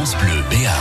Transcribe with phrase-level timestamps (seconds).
[0.00, 0.74] France Bleu Béarn.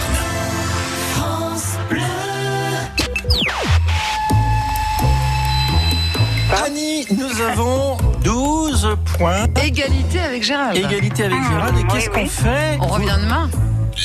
[6.65, 9.43] Annie, nous avons 12 points.
[9.61, 10.77] Égalité avec Gérald.
[10.77, 11.77] Égalité avec Gérald.
[11.77, 13.49] Et qu'est-ce qu'on fait On revient demain.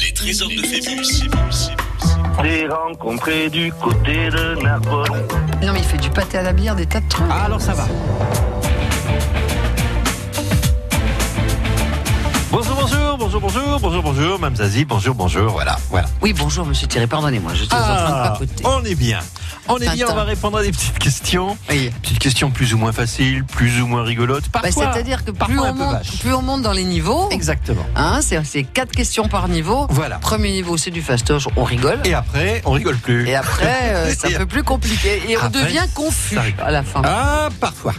[0.04, 1.28] Les trésors de Phébus.
[2.42, 5.28] J'ai rencontré du côté de Narbonne.
[5.62, 7.26] Non, mais il fait du pâté à la bière, des tas de trucs.
[7.30, 7.86] Ah, alors ça va.
[12.54, 16.06] Bonjour, bonjour, bonjour, bonjour, bonjour, bonjour, Mme Zazie, bonjour, bonjour, voilà, voilà.
[16.22, 18.64] Oui, bonjour, monsieur Thierry, pardonnez-moi, je suis en train de Ah, papoter.
[18.64, 19.18] on est bien.
[19.66, 21.58] On est bien, on va répondre à des petites questions.
[21.68, 21.90] Oui.
[22.02, 24.44] Petites questions plus ou moins faciles, plus ou moins rigolotes.
[24.52, 27.84] Bah, Parfois, C'est-à-dire que plus parfois on, monte, plus on monte dans les niveaux, Exactement.
[27.96, 29.88] hein, c'est quatre questions par niveau.
[29.90, 30.18] Voilà.
[30.18, 31.98] Premier niveau, c'est du fastoche, on rigole.
[32.04, 33.26] Et après, on rigole plus.
[33.26, 35.20] Et après, euh, c'est un peu plus compliqué.
[35.28, 37.02] Et on devient confus à la fin.
[37.04, 37.94] Ah, parfois.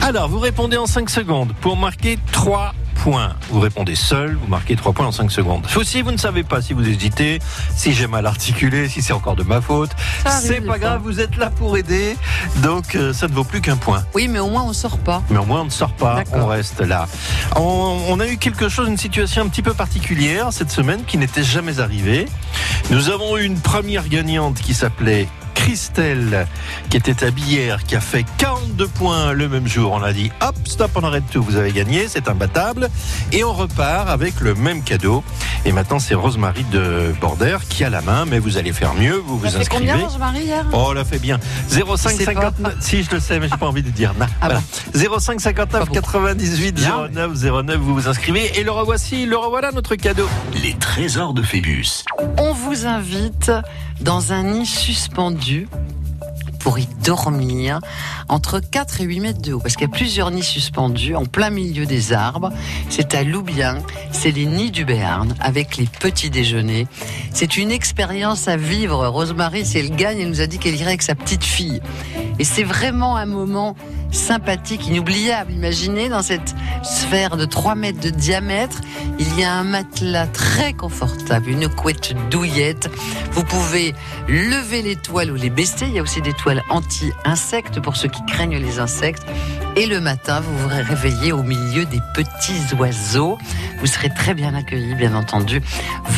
[0.00, 2.72] Alors, vous répondez en 5 secondes pour marquer 3
[3.02, 3.34] points.
[3.50, 5.66] Vous répondez seul, vous marquez 3 points en 5 secondes.
[5.84, 7.40] Si vous ne savez pas, si vous hésitez,
[7.74, 9.90] si j'ai mal articulé, si c'est encore de ma faute,
[10.26, 12.16] c'est pas grave, vous êtes là pour aider.
[12.56, 14.04] Donc, euh, ça ne vaut plus qu'un point.
[14.14, 15.22] Oui, mais au moins on sort pas.
[15.30, 17.08] Mais au moins, on ne sort pas, on reste là.
[17.56, 21.18] On, on a eu quelque chose, une situation un petit peu particulière cette semaine qui
[21.18, 22.26] n'était jamais arrivée.
[22.90, 25.28] Nous avons eu une première gagnante qui s'appelait
[25.64, 26.46] Christelle,
[26.88, 29.92] qui était à Bière, qui a fait 42 points le même jour.
[29.92, 32.88] On a dit hop, stop, on arrête tout, vous avez gagné, c'est imbattable.
[33.30, 35.22] Et on repart avec le même cadeau.
[35.66, 39.16] Et maintenant, c'est Rosemary de Border qui a la main, mais vous allez faire mieux,
[39.16, 39.68] vous vous inscrivez.
[39.68, 40.64] combien, Rosemary, hier?
[40.72, 41.38] Oh, on l'a fait bien.
[41.68, 42.40] 05 Je sais pas.
[42.40, 42.76] 59.
[42.80, 44.14] Si, je le sais, mais j'ai pas envie de dire.
[44.18, 44.46] Non, Ah
[44.94, 45.18] voilà.
[45.20, 45.92] 05 59 beaucoup.
[45.92, 47.08] 98 Bien.
[47.12, 47.32] 09
[47.64, 47.76] 09.
[47.76, 49.26] Vous vous inscrivez et le revoici.
[49.26, 50.26] Le revoilà notre cadeau.
[50.62, 52.04] Les trésors de Phébus.
[52.38, 53.52] On vous invite
[54.00, 55.49] dans un nid suspendu
[56.60, 57.80] pour y dormir
[58.28, 61.24] entre 4 et 8 mètres de haut, parce qu'il y a plusieurs nids suspendus en
[61.24, 62.50] plein milieu des arbres.
[62.88, 63.78] C'est à Loubien,
[64.12, 66.86] c'est les nids du Béarn, avec les petits déjeuners.
[67.32, 69.06] C'est une expérience à vivre.
[69.08, 71.80] Rosemary, si elle gagne, elle nous a dit qu'elle irait avec sa petite fille.
[72.38, 73.74] Et c'est vraiment un moment
[74.12, 75.52] sympathique, inoubliable.
[75.52, 78.80] Imaginez dans cette sphère de 3 mètres de diamètre,
[79.18, 82.90] il y a un matelas très confortable, une couette douillette.
[83.32, 83.94] Vous pouvez
[84.28, 85.86] lever les toiles ou les baisser.
[85.86, 89.24] Il y a aussi des toiles anti-insectes pour ceux qui craignent les insectes.
[89.80, 93.38] Et le matin, vous vous réveillez au milieu des petits oiseaux.
[93.78, 95.62] Vous serez très bien accueillis, bien entendu.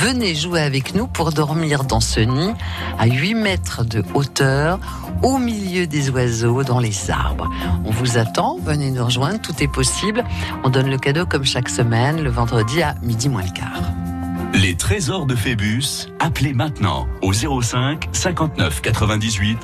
[0.03, 2.55] Venez jouer avec nous pour dormir dans ce nid
[2.99, 4.81] à 8 mètres de hauteur,
[5.23, 7.49] au milieu des oiseaux, dans les arbres.
[7.84, 10.25] On vous attend, venez nous rejoindre, tout est possible.
[10.65, 13.93] On donne le cadeau comme chaque semaine, le vendredi à midi moins le quart.
[14.55, 16.09] Les trésors de Phébus.
[16.19, 19.56] Appelez maintenant au 05 59 98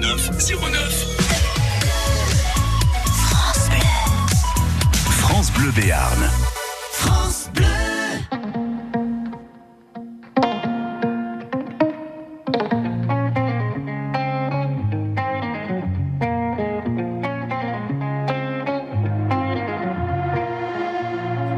[0.00, 0.30] 09
[0.72, 1.27] 09.
[5.38, 6.18] France Bleu Béarn.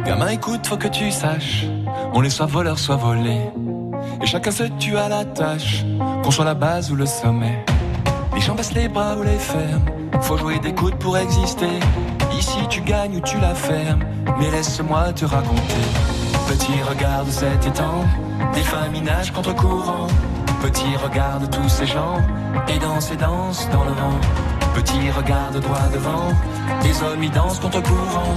[0.04, 1.64] Gamin, écoute, faut que tu saches,
[2.12, 3.40] on est soit voleur, soit volé.
[4.22, 5.86] Et chacun se tue à la tâche,
[6.22, 7.64] qu'on soit la base ou le sommet.
[8.34, 9.86] Les gens baissent les bras ou les ferment,
[10.20, 11.80] faut jouer des coudes pour exister.
[12.38, 14.04] Ici tu gagnes ou tu la fermes,
[14.38, 15.84] mais laisse-moi te raconter.
[16.48, 18.04] Petit regarde cet étang,
[18.54, 20.08] des familles nagent contre courant.
[20.62, 22.18] Petit regarde tous ces gens,
[22.68, 24.20] et dansent et dansent dans le vent.
[24.74, 26.32] Petit regarde droit devant,
[26.82, 28.34] les hommes y dansent contre courant.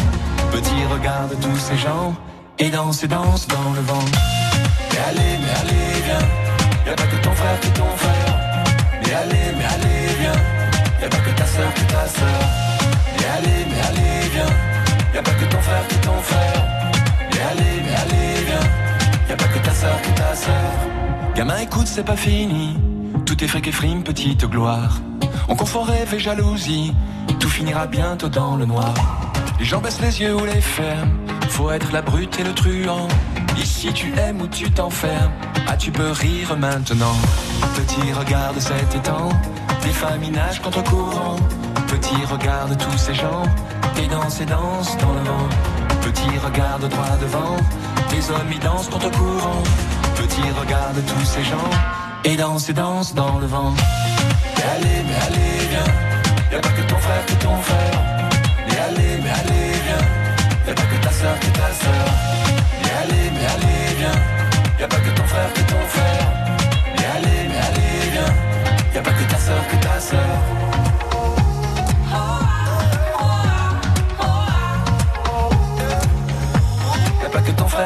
[0.51, 2.13] Petit regarde tous ces gens,
[2.59, 4.05] et dansent et dansent dans le vent.
[4.91, 6.27] Mais allez, mais allez, viens,
[6.85, 8.63] y a pas que ton frère qui ton frère.
[9.01, 10.41] Mais allez, mais allez, viens,
[11.01, 12.72] y a pas que ta soeur qui est ta soeur.
[13.23, 16.67] Mais allez, mais allez, viens, y a pas que ton frère qui est ton frère.
[17.31, 21.33] Mais allez, mais allez, viens, y a pas que ta soeur qui est ta soeur.
[21.33, 22.77] Gamin, écoute, c'est pas fini.
[23.25, 24.99] Tout est fric et frime, petite gloire.
[25.47, 26.93] On confond rêve et jalousie.
[27.39, 28.93] Tout finira bientôt dans le noir.
[29.57, 31.13] Les gens baissent les yeux ou les ferment.
[31.47, 33.07] Faut être la brute et le truand.
[33.57, 35.31] Ici tu aimes ou tu t'enfermes.
[35.67, 37.15] Ah, tu peux rire maintenant.
[37.75, 39.29] Petit regarde cet étang.
[39.81, 41.37] Des familles nagent contre courant.
[41.87, 43.43] Petit regarde tous ces gens.
[44.01, 45.47] Et dansent et dansent dans le vent.
[46.01, 47.57] Petit regarde droit devant.
[48.11, 49.63] Les hommes y dansent contre courant.
[50.15, 51.69] Petit regarde tous ces gens.
[52.25, 53.73] Et dansent et dansent dans le vent.
[54.55, 55.93] Mais allez, mais allez, viens.
[56.51, 57.99] Y a pas que ton frère qui est ton frère.
[58.67, 60.05] Mais allez, mais allez, viens.
[60.67, 62.07] Y a pas que ta soeur qui est ta soeur.
[62.81, 64.19] Mais allez, mais allez, viens.
[64.79, 66.27] Y a pas que ton frère qui est ton frère.
[66.95, 68.33] Mais allez, mais allez, viens.
[68.93, 70.62] Y a pas que ta soeur qui est ta soeur.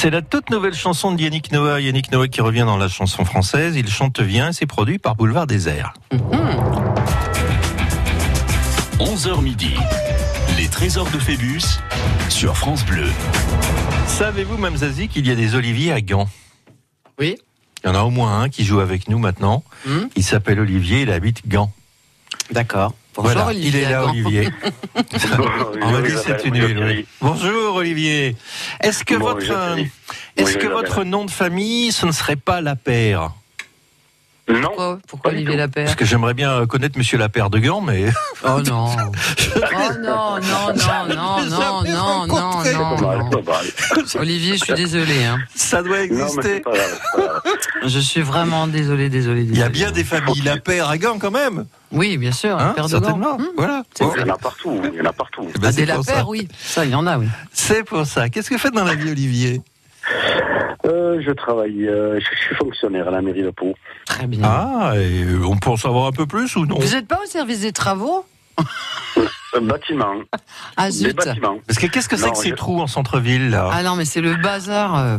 [0.00, 1.80] C'est la toute nouvelle chanson de Yannick Noah.
[1.80, 3.74] Yannick Noah qui revient dans la chanson française.
[3.74, 5.92] Il chante Viens et c'est produit par Boulevard Désert.
[9.00, 9.74] 11h midi.
[10.56, 11.80] Les trésors de Phébus
[12.28, 13.08] sur France Bleu.
[14.06, 16.28] Savez-vous, Mme Zazie, qu'il y a des oliviers à Gand?
[17.18, 17.36] Oui.
[17.82, 19.64] Il y en a au moins un qui joue avec nous maintenant.
[19.84, 20.06] Hmm.
[20.14, 21.72] Il s'appelle Olivier, il habite Gand.
[22.52, 22.94] D'accord.
[23.14, 24.04] Bonjour, voilà, Olivier il est là.
[24.06, 24.48] Olivier.
[25.82, 27.06] On m'a dit c'est une huile, oui.
[27.20, 28.36] Bonjour, Olivier.
[28.80, 29.82] Est-ce que Bonjour, votre, euh,
[30.36, 33.32] est-ce que votre nom de famille, ce ne serait pas Lapère
[34.48, 34.98] Non.
[35.06, 35.58] Pourquoi, Olivier tout.
[35.58, 38.06] Lapère Parce que j'aimerais bien connaître Monsieur Lapère de Gand, mais
[38.44, 38.88] Oh non.
[39.56, 43.30] Oh non, non, non, non, non, non, non.
[44.18, 45.24] Olivier, je suis désolé.
[45.24, 45.38] Hein.
[45.54, 46.60] ça doit Non, mais exister.
[46.60, 47.40] grave.
[47.84, 49.42] Je suis vraiment désolé, désolé.
[49.42, 52.58] Il y a bien des familles Lapère à Gand quand même, Oui, bien sûr.
[52.58, 53.00] hein, Père de Gand.
[53.00, 53.38] certainement.
[53.38, 53.46] Hmm.
[53.56, 53.82] Voilà.
[54.00, 54.80] Il y en a partout.
[54.92, 55.46] Il y en a partout.
[55.54, 55.86] eh ben, Ah, des.
[55.86, 56.48] Lapères, oui.
[56.58, 57.26] Ça, il y en a, oui.
[57.52, 58.28] C'est pour ça.
[58.28, 59.60] Qu'est-ce que vous faites dans la vie, Olivier?
[60.86, 61.86] Euh, je travaille.
[61.86, 63.74] euh, je suis fonctionnaire à la mairie de Pau.
[64.06, 64.40] Très bien.
[64.44, 67.26] Ah, et on peut en savoir un peu plus ou non Vous n'êtes pas au
[67.26, 68.24] service des travaux
[69.56, 70.14] Un bâtiment.
[70.76, 71.58] Ah Des zut bâtiments.
[71.66, 73.70] Parce que qu'est-ce que c'est que ces je- trous en centre-ville là?
[73.72, 75.18] Ah non, mais c'est le bazar.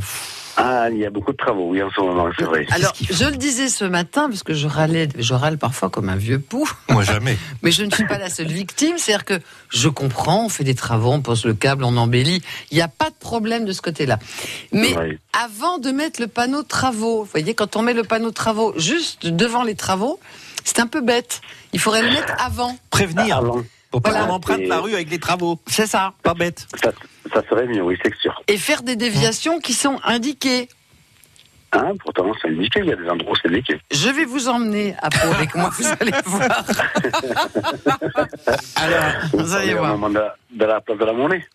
[0.61, 2.65] Ah, il y a beaucoup de travaux, oui, en ce moment, c'est vrai.
[2.71, 6.17] Alors, je le disais ce matin, parce que je râlais, je râle parfois comme un
[6.17, 7.37] vieux pou, Moi jamais.
[7.61, 8.97] mais je ne suis pas la seule victime.
[8.97, 9.39] C'est-à-dire que
[9.69, 12.41] je comprends, on fait des travaux, on pose le câble, on embellit.
[12.71, 14.19] Il n'y a pas de problème de ce côté-là.
[14.73, 15.17] Mais Ouais.
[15.41, 19.25] avant de mettre le panneau travaux, vous voyez, quand on met le panneau travaux juste
[19.27, 20.19] devant les travaux,
[20.65, 21.39] c'est un peu bête.
[21.71, 22.77] Il faudrait le mettre avant.
[22.89, 23.37] Prévenir.
[23.37, 24.25] Avant, Pour pas Voilà.
[24.25, 25.59] qu'on emprunte la rue avec les travaux.
[25.67, 26.13] C'est ça.
[26.23, 26.67] Pas bête.
[26.83, 26.91] ça,
[27.33, 28.41] ça serait mieux, oui, c'est sûr.
[28.47, 30.69] Et faire des déviations qui sont indiquées.
[31.71, 33.79] Hein, pourtant, c'est indiqué, il y a des endroits où c'est indiqué.
[33.91, 36.63] Je vais vous emmener à Pau avec moi, vous allez voir.
[38.75, 39.03] Alors,
[39.33, 39.97] Vous allez au voir.
[39.97, 40.23] moment de,
[40.57, 41.45] de la place de la monnaie.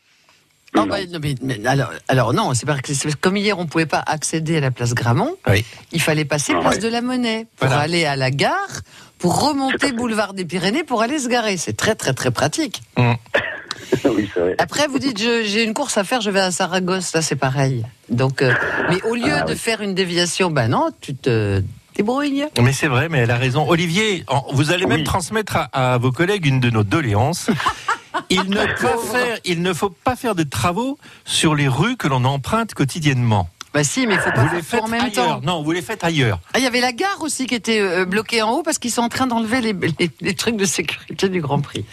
[0.76, 0.86] Non.
[0.86, 4.02] bah, non, mais, mais alors, alors non, c'est parce que comme hier on pouvait pas
[4.06, 5.64] accéder à la place Gramont, oui.
[5.92, 7.82] il fallait passer Ah place de la Monnaie pour Voilà.
[7.82, 8.80] aller à la gare,
[9.24, 11.56] pour remonter boulevard des Pyrénées pour aller se garer.
[11.56, 12.82] C'est très très très pratique.
[12.98, 14.54] oui, vrai.
[14.58, 17.86] Après vous dites j'ai une course à faire, je vais à Saragosse, là c'est pareil.
[18.10, 18.52] Donc, euh,
[18.90, 19.58] mais au lieu Ah de oui.
[19.58, 21.62] faire une déviation, ben non, tu te
[21.96, 22.44] débrouilles.
[22.60, 23.66] Mais c'est vrai, mais elle a raison.
[23.66, 25.04] Olivier, vous allez même Oui.
[25.04, 27.48] transmettre à, à vos collègues une de nos doléances.
[28.30, 32.06] Il ne, faut faire, il ne faut pas faire de travaux sur les rues que
[32.06, 33.48] l'on emprunte quotidiennement.
[33.74, 35.12] Bah si, mais il faut pas Vous les faire faites tout en même ailleurs.
[35.12, 35.40] temps.
[35.42, 36.38] Non, vous les faites ailleurs.
[36.54, 38.92] Ah, il y avait la gare aussi qui était euh, bloquée en haut parce qu'ils
[38.92, 41.84] sont en train d'enlever les, les- les trucs de sécurité du Grand Prix.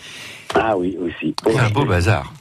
[0.53, 1.35] Ah oui, aussi.
[1.43, 2.31] C'est un beau bazar.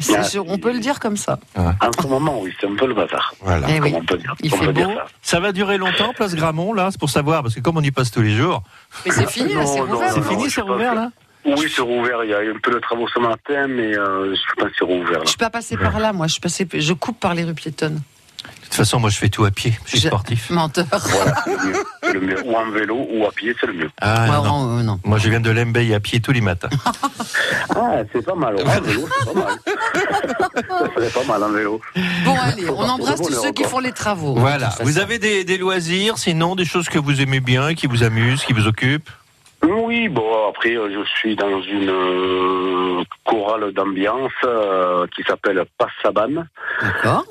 [0.00, 1.38] C'est- Ah, je- on peut le dire comme ça.
[1.56, 3.32] En ce moment, oui, c'est un peu le bazar.
[3.40, 3.68] Voilà.
[3.70, 3.90] Eh oui.
[3.92, 4.94] Comment on peut dire, Il on fait peut dire beau.
[4.94, 5.06] ça.
[5.22, 7.90] Ça va durer longtemps, place Gramont, là C'est pour savoir, parce que comme on y
[7.92, 8.62] passe tous les jours.
[9.06, 10.12] Mais c'est fini, là, c'est Non, rouvert.
[10.12, 11.10] C'est non, fini, je c'est pense rouvert, que- là
[11.56, 12.24] Oui, c'est rouvert.
[12.24, 14.76] Il y a eu un peu de travaux ce matin, mais euh, je pense que
[14.78, 15.18] c'est rouvert.
[15.18, 15.24] Là.
[15.24, 16.26] Je suis pas passé par là, moi.
[16.26, 18.00] Je suis passé, je coupe par les rues piétonnes.
[18.78, 19.72] De toute façon, moi, je fais tout à pied.
[19.86, 20.50] Je suis Je- sportif.
[20.50, 20.86] Menteur.
[20.92, 21.76] Voilà, c'est le mieux.
[22.00, 22.46] C'est le mieux.
[22.46, 23.90] Ou en vélo ou à pied, c'est le mieux.
[24.00, 24.66] Ah, Ouais, non, non.
[24.66, 25.00] non, euh, non.
[25.04, 26.68] Moi, je viens de Lembeil à pied tous les matins.
[27.74, 28.54] Ah, c'est pas mal.
[28.64, 29.58] En vélo, c'est pas mal.
[30.68, 31.80] Ça serait pas mal en vélo.
[32.24, 34.34] Bon, allez, Faut on embrasse tous ceux qui font les travaux.
[34.36, 34.70] Voilà.
[34.80, 38.44] Vous avez des, des loisirs, sinon des choses que vous aimez bien, qui vous amusent,
[38.44, 39.10] qui vous occupent?
[39.62, 46.44] Oui, bon, après, euh, je suis dans une euh, chorale d'ambiance euh, qui s'appelle Passaban
[46.80, 47.24] D'accord.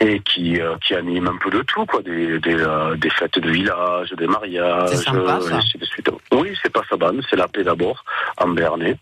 [0.00, 3.38] Et qui, euh, qui anime un peu de tout, quoi, des, des, euh, des fêtes
[3.38, 5.50] de village, des mariages, C'est sympa, ça.
[5.50, 6.10] et ainsi de suite.
[6.32, 8.04] Oui, c'est Passaban, c'est la paix d'abord,
[8.38, 8.96] en Bernay.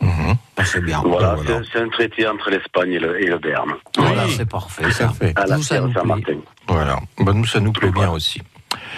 [0.00, 0.34] Mhm.
[0.56, 1.00] Bah, c'est bien.
[1.04, 1.60] Voilà, voilà.
[1.64, 3.72] c'est- c'est un traité entre l'Espagne et le, et le Berne.
[3.96, 4.34] Voilà, Oui.
[4.36, 4.90] c'est parfait.
[4.90, 5.08] Ça.
[5.10, 5.32] fait.
[5.36, 6.38] À la Nous, ça nous plaît.
[6.68, 6.98] Voilà.
[7.18, 8.40] Bah, nous, ça nous plaît bien aussi.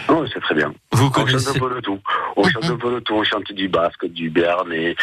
[0.08, 0.72] Oh, c'est très bien.
[0.92, 1.98] Vous On chante connaissez un peu de tout.
[2.36, 3.14] On chante un peu de tout.
[3.14, 4.96] On chante du basque, du bernais,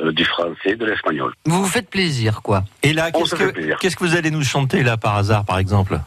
[0.00, 1.32] euh, du français, de l'espagnol.
[1.46, 2.64] Vous vous faites plaisir, quoi.
[2.82, 3.78] Et là, qu'est-ce que, plaisir.
[3.80, 5.98] qu'est-ce que vous allez nous chanter là par hasard, par exemple?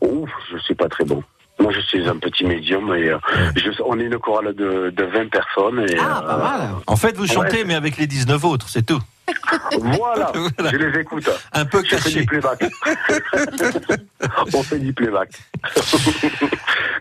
[0.00, 1.22] Ouf, je suis pas très bon.
[1.60, 3.18] Moi, je suis un petit médium et euh,
[3.56, 5.80] je- on est une chorale de, de 20 personnes.
[5.90, 6.70] Et, Ah, pas euh, mal.
[6.86, 7.64] En fait, vous chantez, Ouais.
[7.64, 9.00] mais avec les 19 autres, c'est tout.
[9.80, 10.70] Voilà, Voilà.
[10.70, 11.28] je les écoute.
[11.52, 12.20] Un peu Je fais caché.
[12.20, 12.64] du playback.
[14.54, 15.30] on fait du playback.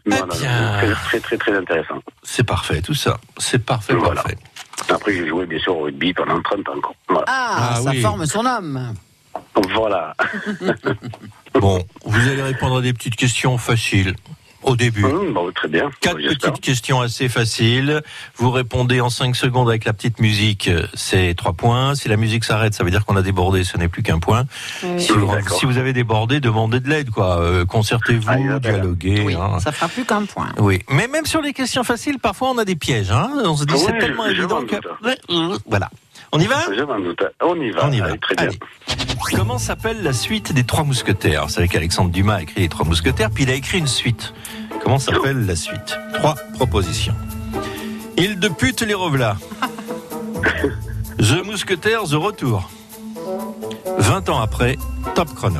[0.06, 0.78] non, non, non, bien.
[0.78, 2.02] très, très, très, très intéressant.
[2.24, 3.18] C'est parfait, tout ça.
[3.38, 4.22] C'est parfait, Voilà.
[4.24, 4.38] parfait.
[4.90, 6.82] Après, j'ai joué, bien sûr, au rugby pendant 30 ans.
[6.82, 6.94] quoi.
[7.10, 7.26] Voilà.
[7.28, 8.02] Ah, Ah, ça oui.
[8.02, 8.94] forme son homme.
[9.74, 10.16] Voilà.
[11.56, 14.14] Bon, vous allez répondre à des petites questions faciles.
[14.68, 15.04] Au début.
[15.04, 15.90] Hum, bon, très bien.
[16.02, 16.52] Quatre J'espère.
[16.52, 18.02] petites questions assez faciles.
[18.36, 21.96] Vous répondez en 5 secondes avec la petite musique, c'est 3 points.
[21.96, 24.46] Si la musique s'arrête, ça veut dire qu'on a débordé, ce n'est plus qu'un point.
[24.98, 25.58] Si, vous, D'accord.
[25.60, 27.40] si vous avez débordé, demandez de l'aide, quoi.
[27.40, 29.22] Euh, Concertez-vous, Ah, dialoguez.
[29.26, 29.60] Oui, hein.
[29.60, 30.50] ça fera plus qu'un point.
[30.60, 33.12] Oui, mais même sur les questions faciles, parfois on a des pièges.
[33.12, 33.30] Hein.
[33.46, 35.90] On se dit c'est tellement évident que euh, voilà.
[36.34, 37.24] On y va Je m'en doute.
[37.42, 37.88] On y va.
[37.88, 38.08] On y va.
[38.08, 38.48] Allez, très bien.
[38.48, 38.60] Allez.
[39.34, 41.46] Comment s'appelle la suite des Trois Mousquetaires?
[41.46, 44.34] Vous savez qu'Alexandre Dumas a écrit les Trois Mousquetaires, puis il a écrit une suite.
[44.88, 46.00] Comment s'appelle la suite?
[46.14, 47.14] Trois propositions.
[48.16, 49.36] Île de pute les revelats.
[51.20, 52.70] The Mousquetaires, The Retour.
[53.98, 54.78] 20 ans après,
[55.14, 55.60] top chrono.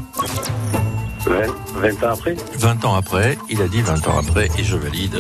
[1.26, 1.34] 20,
[1.76, 2.38] 20 ans après?
[2.58, 5.18] 20 ans après, il a dit 20 ans après, et je valide,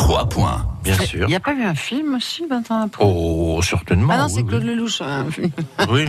[0.00, 0.66] 3 points.
[0.82, 1.28] bien Il sûr.
[1.28, 4.14] n'y a pas eu un film aussi, 20 ans après Oh, certainement.
[4.16, 4.46] Ah non, oui, c'est oui.
[4.48, 5.02] Claude Lelouch.
[5.02, 5.50] un film.
[5.90, 6.06] Oui,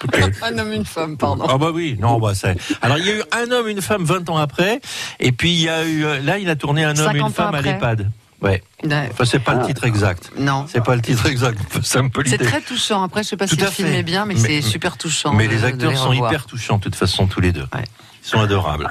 [0.00, 0.42] peut-être.
[0.44, 1.44] Un homme, une femme, pardon.
[1.48, 2.56] Ah bah oui, non, bah c'est.
[2.80, 4.80] Alors il y a eu un homme, une femme 20 ans après,
[5.20, 7.32] et puis il y a eu euh, là il a tourné un homme, 50 une
[7.34, 7.72] femme à après.
[7.74, 8.10] l'EHPAD.
[8.40, 8.62] Ouais.
[9.10, 10.30] Enfin c'est pas le titre exact.
[10.38, 10.64] Non.
[10.66, 11.58] C'est pas le titre exact.
[11.82, 13.02] C'est un peu C'est très touchant.
[13.02, 14.96] Après, je sais pas Tout si le à film est bien, mais, Mais- c'est super
[14.96, 15.32] touchant.
[15.34, 17.66] Mais de- les acteurs les sont hyper touchants de toute façon tous les deux.
[17.74, 17.84] Ouais.
[18.24, 18.88] Ils sont adorables.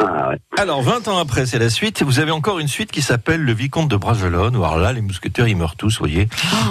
[0.00, 0.38] Ah ouais.
[0.56, 2.02] Alors 20 ans après, c'est la suite.
[2.02, 4.56] Vous avez encore une suite qui s'appelle Le Vicomte de Bragelonne.
[4.56, 6.28] Où alors là, les mousquetaires ils meurent tous, vous voyez,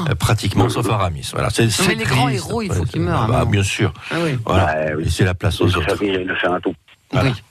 [0.10, 1.30] euh, pratiquement sauf Aramis.
[1.34, 1.50] Voilà.
[1.50, 1.98] C'est c'est Oh.
[1.98, 3.46] les grands héros, il faut qu'ils meurent, Bah, hein.
[3.46, 3.94] bien sûr.
[4.12, 4.38] Ah oui.
[4.46, 4.66] Voilà.
[4.66, 5.04] Ouais, oui.
[5.06, 5.82] Laissez la place aux autres.
[5.92, 6.74] à tout.
[7.12, 7.32] Voilà.
[7.32, 7.44] Oui.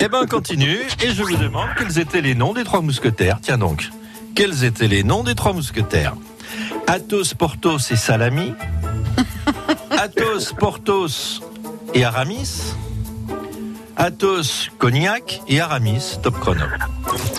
[0.00, 0.78] Eh ben, on continue.
[1.02, 3.38] Et je vous demande quels étaient les noms des trois mousquetaires.
[3.40, 3.88] Tiens donc.
[4.34, 6.14] Quels étaient les noms des trois mousquetaires?
[6.88, 8.52] Athos, Porthos et Salami.
[9.90, 11.40] Athos, Porthos
[11.94, 12.74] et Aramis.
[13.96, 16.64] Athos, Cognac et Aramis, top chrono.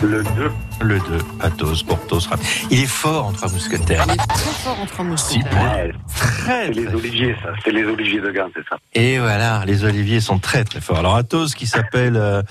[0.01, 0.51] Le 2.
[0.81, 1.03] Le 2,
[1.39, 2.43] Athos, Porthos, Aramis.
[2.69, 4.05] Il est fort en trois mousquetaires.
[4.07, 5.75] Il est très fort entre mousquetaires.
[5.75, 7.49] Ouais, Très, c'est les oliviers, ça.
[7.63, 8.77] C'est les oliviers de Gand, c'est ça.
[8.93, 10.99] Et voilà, les oliviers sont très très forts.
[10.99, 12.43] Alors Athos qui s'appelle euh,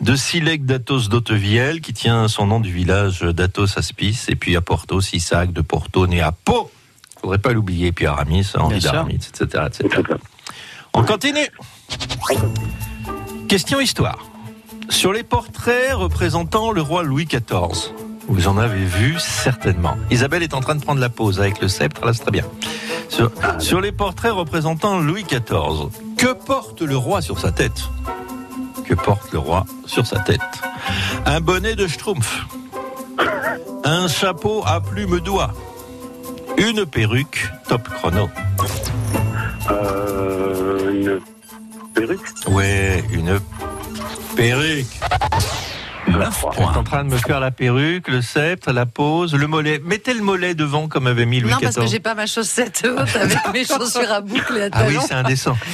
[0.00, 4.60] de Silec d'Athos d'Autevielle, qui tient son nom du village d'Athos Aspis, et puis à
[4.60, 6.70] Porthos, Isaac de Porto, né à Pau.
[7.20, 10.02] Faudrait pas l'oublier, puis Aramis, Henri d'Aramis, etc., etc.
[10.94, 11.48] On continue.
[13.48, 14.26] Question histoire.
[14.90, 17.94] Sur les portraits représentant le roi Louis XIV,
[18.28, 19.96] vous en avez vu certainement.
[20.10, 22.44] Isabelle est en train de prendre la pause avec le sceptre, là c'est très bien.
[23.58, 25.88] Sur, les portraits représentant Louis XIV,
[26.18, 27.88] que porte le roi sur sa tête?
[28.84, 30.40] Que porte le roi sur sa tête?
[31.24, 32.44] Un bonnet de schtroumpf,
[33.82, 35.54] un chapeau à plumes d'oie,
[36.58, 38.28] une perruque, top chrono.
[39.70, 41.18] Euh,
[41.98, 43.38] perruque Ouais, une
[44.36, 44.86] perruque.
[46.06, 49.46] 9 Elle est en train de me faire la perruque, le sceptre, la pose, le
[49.46, 49.78] mollet.
[49.84, 51.90] Mettez le mollet devant comme avait mis Louis Non, parce que XIV.
[51.92, 55.12] j'ai pas ma chaussette haute avec mes chaussures à boucle et à Ah oui, c'est
[55.12, 55.54] indécent.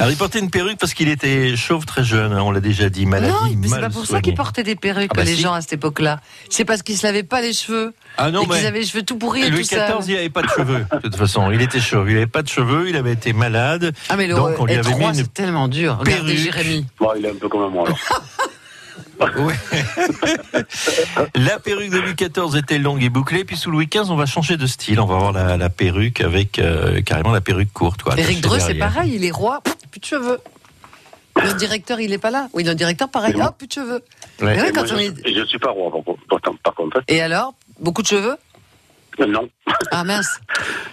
[0.00, 2.88] Alors il portait une perruque parce qu'il était chauve très jeune, hein, on l'a déjà
[2.88, 4.22] dit, maladie non, mais c'est pas pour ça soignée.
[4.22, 5.42] qu'ils portaient des perruques, Ah bah les si.
[5.42, 6.20] gens à cette époque-là.
[6.50, 7.94] C'est parce qu'ils se lavaient pas les cheveux.
[8.16, 9.90] Ah non, et mais avaient les cheveux tout pourris et Louis tout ça.
[9.90, 11.50] XIV, il n'avait pas de cheveux, de toute façon.
[11.50, 13.92] Il était chauve, il n'avait pas de cheveux, il avait été malade.
[14.08, 15.96] Ah, mais le Donc, on lui avait mis roi, une c'est tellement dur.
[15.98, 16.38] Regardez perruque.
[16.54, 16.86] Jérémy.
[16.98, 17.98] Bon, il est un peu comme moi, alors.
[19.20, 19.54] Ouais.
[21.34, 24.26] la perruque de Louis XIV était longue et bouclée, puis sous Louis XV, on va
[24.26, 25.00] changer de style.
[25.00, 28.02] On va avoir la, la perruque avec euh, carrément la perruque courte.
[28.02, 30.38] Quoi, Éric Dreux, c'est pareil, il est roi, plus de cheveux.
[31.42, 32.48] Le directeur, il est pas là.
[32.52, 34.02] Oui, le directeur, pareil, hop, plus de cheveux.
[34.40, 34.56] Ouais.
[34.56, 35.34] Mais oui, Et quand moi, on je, est...
[35.40, 35.90] je suis pas roi,
[36.62, 37.02] par contre.
[37.08, 37.54] Et alors
[37.84, 38.36] Beaucoup de cheveux
[39.20, 39.46] Euh, Non.
[39.92, 40.40] Ah mince.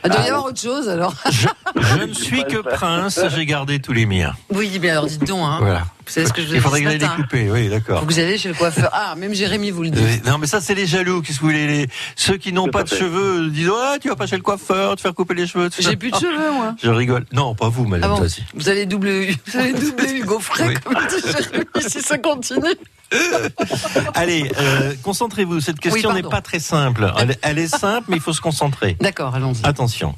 [0.04, 1.14] Il doit y Ah, avoir autre chose alors.
[1.32, 1.48] Je,
[1.80, 4.34] je ne suis que prince, j'ai gardé tous les miens.
[4.50, 5.58] Oui, mais alors dites donc, hein.
[5.62, 5.84] Voilà.
[6.12, 8.04] Vous savez ce que je vous ai Il faudrait que j'aille les couper, oui, d'accord.
[8.04, 8.90] Vous allez chez le coiffeur.
[8.92, 10.02] Ah, même Jérémy vous le dit.
[10.26, 11.22] Non, mais ça, c'est les jaloux.
[11.22, 11.88] Qu'est-ce que vous voulez les...
[12.18, 12.98] Ceux qui n'ont pas de fait.
[12.98, 15.70] cheveux disent Ah, tu vas pas chez le coiffeur, te faire couper les cheveux.
[15.80, 16.76] J'ai plus de cheveux, moi.
[16.84, 17.26] Je rigole.
[17.32, 18.44] Non, pas vous, Ah madame bon Tassi.
[18.54, 20.74] Vous allez doubler, vous allez doubler Hugo Frey, Oui.
[20.84, 22.76] comme dit Jérémy, si ça continue.
[24.14, 25.60] Allez, euh, concentrez-vous.
[25.60, 27.12] Cette question Oui, n'est pas très simple.
[27.20, 28.98] Elle, elle est simple, mais il faut se concentrer.
[29.00, 29.66] D'accord, allons-y.
[29.66, 30.16] Attention.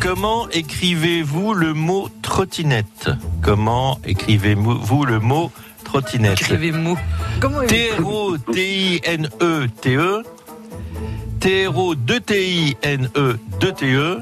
[0.00, 3.10] Comment écrivez-vous le mot trottinette?
[3.40, 5.50] Comment écrivez-vous le mot
[5.84, 6.40] trottinette?
[6.42, 9.02] Est T-R-O-T-I-N-E-T-E
[11.40, 14.20] T-R-O 2 T-I-N-E 2 T-E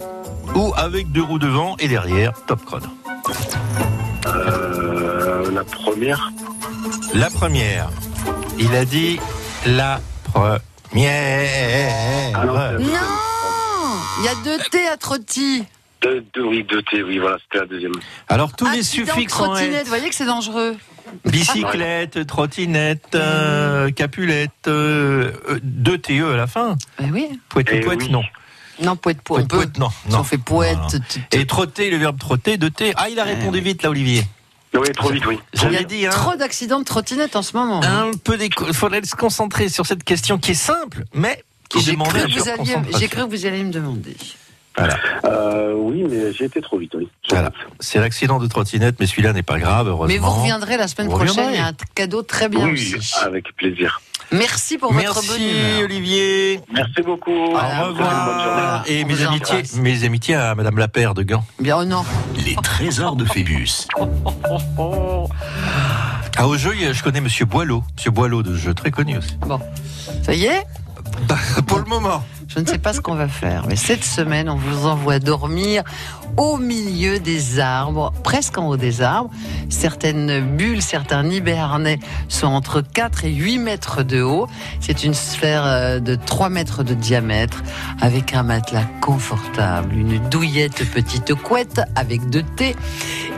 [0.55, 2.87] ou avec deux roues devant et derrière, top chrono.
[4.27, 6.31] Euh, la première.
[7.15, 7.91] La première,
[8.59, 9.19] il a dit
[9.67, 10.01] la
[10.33, 10.61] première.
[12.35, 13.32] Ah Non
[14.19, 15.65] Il y a deux T à Trotti.
[16.03, 17.93] Deux, deux, oui, deux T, oui, voilà, c'était la deuxième.
[18.29, 20.77] Alors tous les Accident, suffixes en trottinette, vous voyez que c'est dangereux.
[21.25, 26.77] Bicyclette, trottinette, euh, capulette, euh, euh, deux TE à la fin.
[27.01, 27.41] Eh oui.
[27.49, 28.11] Poète Eh poète, oui.
[28.11, 28.23] non.
[28.83, 29.47] Non, poète, poète.
[29.47, 29.57] Poète On peut.
[29.57, 29.79] poète,
[30.11, 30.19] non.
[30.19, 30.77] On fait poète.
[30.77, 31.01] Non,
[31.33, 32.93] Et trotter, le verbe trotter, de T.
[32.97, 34.25] Ah, il a répondu vite là, Olivier.
[34.75, 35.39] Oui, trop vite, oui.
[35.55, 37.83] Il y J'avais a dit, hein, trop d'accidents de trottinettes en ce moment.
[37.85, 41.45] un peu Il faudrait se concentrer sur cette question qui est simple, mais
[41.81, 42.85] J'ai cru, que vous alliez- concentration.
[42.99, 44.17] j'ai cru que vous alliez me demander.
[44.77, 44.97] Voilà.
[45.27, 47.07] Euh, oui, mais j'ai été trop vite, oui.
[47.29, 47.51] Voilà.
[47.81, 50.07] C'est l'accident de trottinette, mais celui-là n'est pas grave, heureusement.
[50.07, 51.51] Mais vous reviendrez la semaine Vous prochaine.
[51.53, 53.15] Il y a un cadeau très bien Oui, aussi.
[53.23, 54.01] avec plaisir.
[54.31, 55.85] Merci pour votre bonne Merci humeur.
[55.85, 56.61] Olivier.
[56.73, 57.51] Merci beaucoup.
[57.51, 58.09] Voilà, Au Bonne journée.
[58.09, 58.85] revoir.
[58.87, 61.45] Et mes amitiés, mes amitiés à Madame Lapère de Gand.
[61.61, 62.03] Bien, oh non.
[62.47, 63.87] Les trésors de Phébus.
[66.39, 67.85] Ah, au jeu, je connais Monsieur Boileau.
[67.97, 69.37] Monsieur Boileau de jeu, très connu aussi.
[70.23, 70.65] Ça y est?
[71.67, 72.23] Pour le moment.
[72.55, 75.85] Je ne sais pas ce qu'on va faire, mais cette semaine, on vous envoie dormir
[76.37, 79.31] au milieu des arbres, presque en haut des arbres.
[79.71, 81.43] Certaines bulles, certains nids
[82.29, 84.49] sont entre 4 et 8 mètres de haut.
[84.81, 87.63] C'est une sphère euh, de 3 mètres de diamètre,
[88.03, 92.77] avec un matelas confortable, une douillette petite couette avec de thé.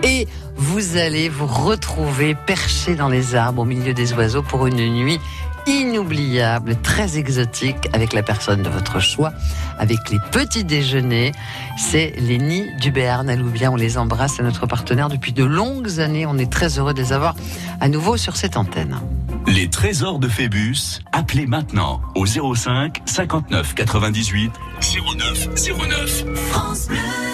[0.03, 0.27] Et
[0.57, 5.21] vous allez vous retrouver perché dans les arbres au milieu des oiseaux pour une nuit
[5.67, 9.33] inoubliable, très exotique, avec la personne de votre choix,
[9.79, 11.33] avec les petits déjeuners.
[11.77, 13.73] C'est les nids du Béarn à Louviens.
[13.73, 16.27] On les embrasse, c'est notre partenaire depuis de longues années.
[16.27, 17.35] On est très heureux de les avoir
[17.81, 18.99] à nouveau sur cette antenne.
[19.47, 21.01] Les trésors de Phébus.
[21.13, 26.25] Appelez maintenant au 05 59 98 09 09.
[26.51, 27.34] France Bleu.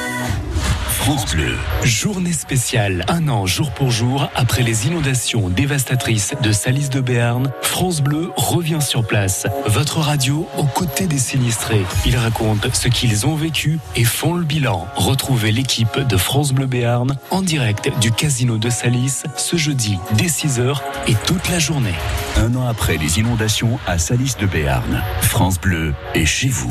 [1.11, 1.57] France Bleu.
[1.83, 7.51] Journée spéciale, un an jour pour jour après les inondations dévastatrices de Salis de Béarn,
[7.63, 9.49] France Bleu revient sur place.
[9.67, 11.85] Votre radio aux côtés des sinistrés.
[12.07, 14.87] Ils racontent ce qu'ils ont vécu et font le bilan.
[14.95, 20.27] Retrouvez l'équipe de France Bleu Béarn en direct du casino de Salis ce jeudi dès
[20.27, 20.77] 6h
[21.09, 21.95] et toute la journée.
[22.37, 25.03] Un an après les inondations à Salis de Béarn.
[25.23, 26.71] France Bleu est chez vous.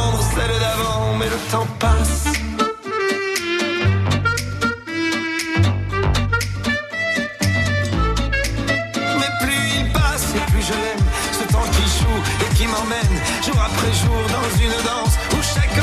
[0.35, 1.15] celle d'avant.
[1.17, 2.25] Mais le temps passe.
[9.19, 13.15] Mais plus il passe et plus je l'aime Ce temps qui joue et qui m'emmène
[13.45, 15.77] Jour après jour dans une danse Où chaque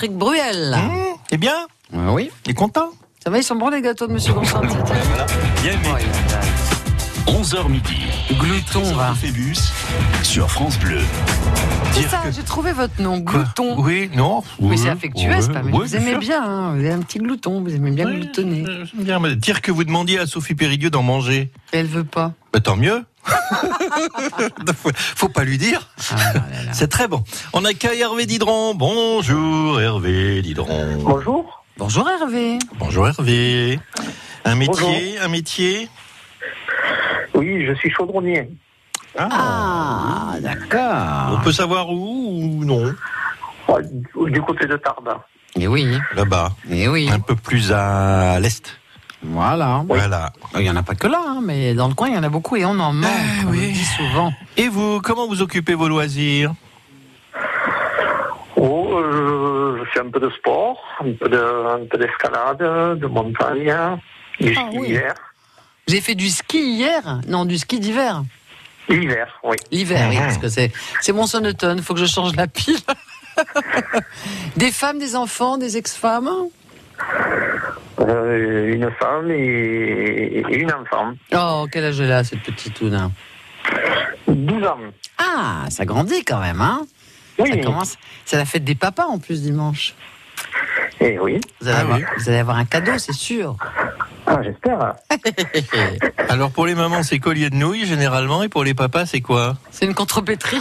[0.00, 0.74] Patrick Bruel.
[0.74, 0.92] Mmh,
[1.32, 2.30] eh bien, Ah Oui.
[2.46, 2.88] il est content
[3.22, 4.74] Ça va, ils sont bons les gâteaux de Monsieur Gonçalves année
[5.62, 5.82] Bien aimé.
[5.92, 7.96] Oh, il a- 11h midi.
[8.40, 9.14] Glouton, va.
[9.14, 9.58] Phébus
[10.22, 11.00] sur France Bleu.
[11.92, 13.74] C'est ça, que- j'ai trouvé votre nom, Quoi Glouton.
[13.78, 14.42] Oui, non.
[14.58, 15.74] Oui, c'est affectueux, oui, c'est pas mal.
[15.74, 16.18] oui, Vous aimez sûr.
[16.20, 18.64] bien, hein, vous avez un petit glouton, vous aimez bien Oui, gloutonner.
[18.66, 19.18] euh, bien.
[19.20, 21.50] mais Dire que vous demandiez à Sophie Périgueux d'en manger.
[21.72, 22.32] Elle veut pas.
[22.54, 23.04] Bah, tant mieux.
[24.74, 25.88] faut, faut pas lui dire.
[26.12, 26.16] Ah.
[26.72, 27.22] C'est très bon.
[27.52, 28.74] On accueille Hervé Didron.
[28.74, 30.96] Bonjour Hervé Didron.
[31.00, 31.64] Bonjour.
[31.76, 32.58] Bonjour Hervé.
[32.78, 33.78] Bonjour Hervé.
[34.44, 35.22] Un métier, Bonjour.
[35.24, 35.88] un métier.
[37.34, 38.50] Oui, je suis chaudronnier.
[39.18, 41.40] Ah, On d'accord.
[41.42, 42.94] peut savoir où ou non
[44.28, 45.18] Du côté de Tarbes.
[45.56, 47.10] Et oui, Là-bas, et oui.
[47.12, 48.76] un peu plus à l'est.
[49.22, 49.82] Voilà.
[49.86, 50.32] Voilà.
[50.54, 52.22] Il y en a pas que là, hein, mais dans le coin, il y en
[52.22, 53.10] a beaucoup et on en manque.
[53.12, 53.66] Ah, on oui.
[53.66, 54.32] le dit souvent.
[54.56, 56.54] Et vous, comment vous occupez vos loisirs?
[58.56, 63.06] Oh, euh, je fais un peu de sport, un peu de- un peu d'escalade, de
[63.06, 63.74] montagne,
[64.40, 64.88] du Ah, ski oui.
[64.90, 65.14] hiver.
[65.86, 67.20] J'ai fait du ski hier?
[67.26, 68.22] Non, du ski d'hiver.
[68.88, 69.56] L'hiver, oui.
[69.70, 70.22] L'hiver, oui, Mhm.
[70.24, 71.78] parce que c'est, c'est mon sonotone.
[71.78, 72.76] Il faut que je change la pile.
[74.56, 76.30] des femmes, des enfants, des ex-femmes?
[78.00, 81.12] Euh, une femme et, et une enfant.
[81.34, 83.10] Oh, quel âge elle a, cette petite toune
[84.26, 84.78] 12 ans.
[85.18, 86.86] Ah, ça grandit quand même, hein?
[87.38, 87.50] Oui.
[87.50, 87.96] Ça commence.
[88.24, 89.94] C'est la fête des papas en plus dimanche.
[91.00, 91.40] Et oui.
[91.60, 92.04] Vous allez, Ah avoir, oui.
[92.18, 93.56] vous allez avoir un cadeau, c'est sûr.
[94.26, 94.94] Ah, j'espère.
[96.28, 99.56] Alors pour les mamans, c'est collier de nouilles généralement, et pour les papas, c'est quoi
[99.70, 100.60] C'est une contrepétrie.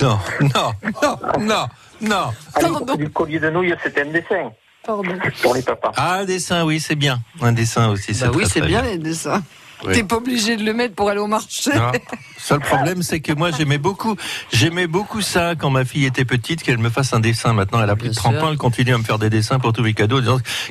[0.00, 1.66] Non, non, non, non,
[2.00, 2.30] non.
[2.54, 2.94] Allez, Pardon.
[2.96, 4.50] du collier de nouilles, c'était un dessin
[4.84, 5.02] Pardon.
[5.42, 5.92] pour les papas.
[5.96, 7.20] Ah, un dessin, oui, c'est bien.
[7.40, 9.42] Un dessin aussi, c'est Bah oui, très, c'est bien les dessins.
[9.84, 9.94] Oui.
[9.94, 11.70] T'es pas obligé de le mettre pour aller au marché.
[11.74, 11.92] Non.
[12.36, 14.16] Seul problème, c'est que moi, j'aimais beaucoup,
[14.52, 17.52] j'aimais beaucoup ça quand ma fille était petite, qu'elle me fasse un dessin.
[17.52, 18.44] Maintenant, elle a plus Bien de 30 sûr.
[18.44, 20.20] ans, elle continue à me faire des dessins pour tous mes cadeaux.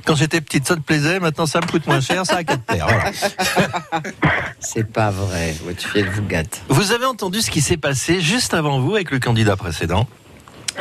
[0.06, 2.64] Quand j'étais petite, ça te plaisait, maintenant ça me coûte moins cher, ça a quatre
[2.64, 2.88] paires.
[2.88, 3.12] Voilà.
[4.60, 5.56] C'est pas vrai.
[5.64, 6.62] Votre fille, elle vous gâte.
[6.70, 10.08] Vous avez entendu ce qui s'est passé juste avant vous avec le candidat précédent.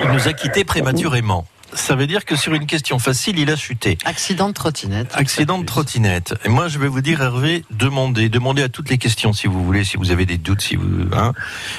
[0.02, 1.46] Il nous a quittés prématurément.
[1.76, 3.98] Ça veut dire que sur une question facile, il a chuté.
[4.06, 5.10] Accident de trottinette.
[5.14, 6.34] Accident de trottinette.
[6.44, 9.62] Et moi, je vais vous dire, Hervé, demandez, demandez à toutes les questions si vous
[9.62, 11.32] voulez, si vous avez des doutes, si vous, hein.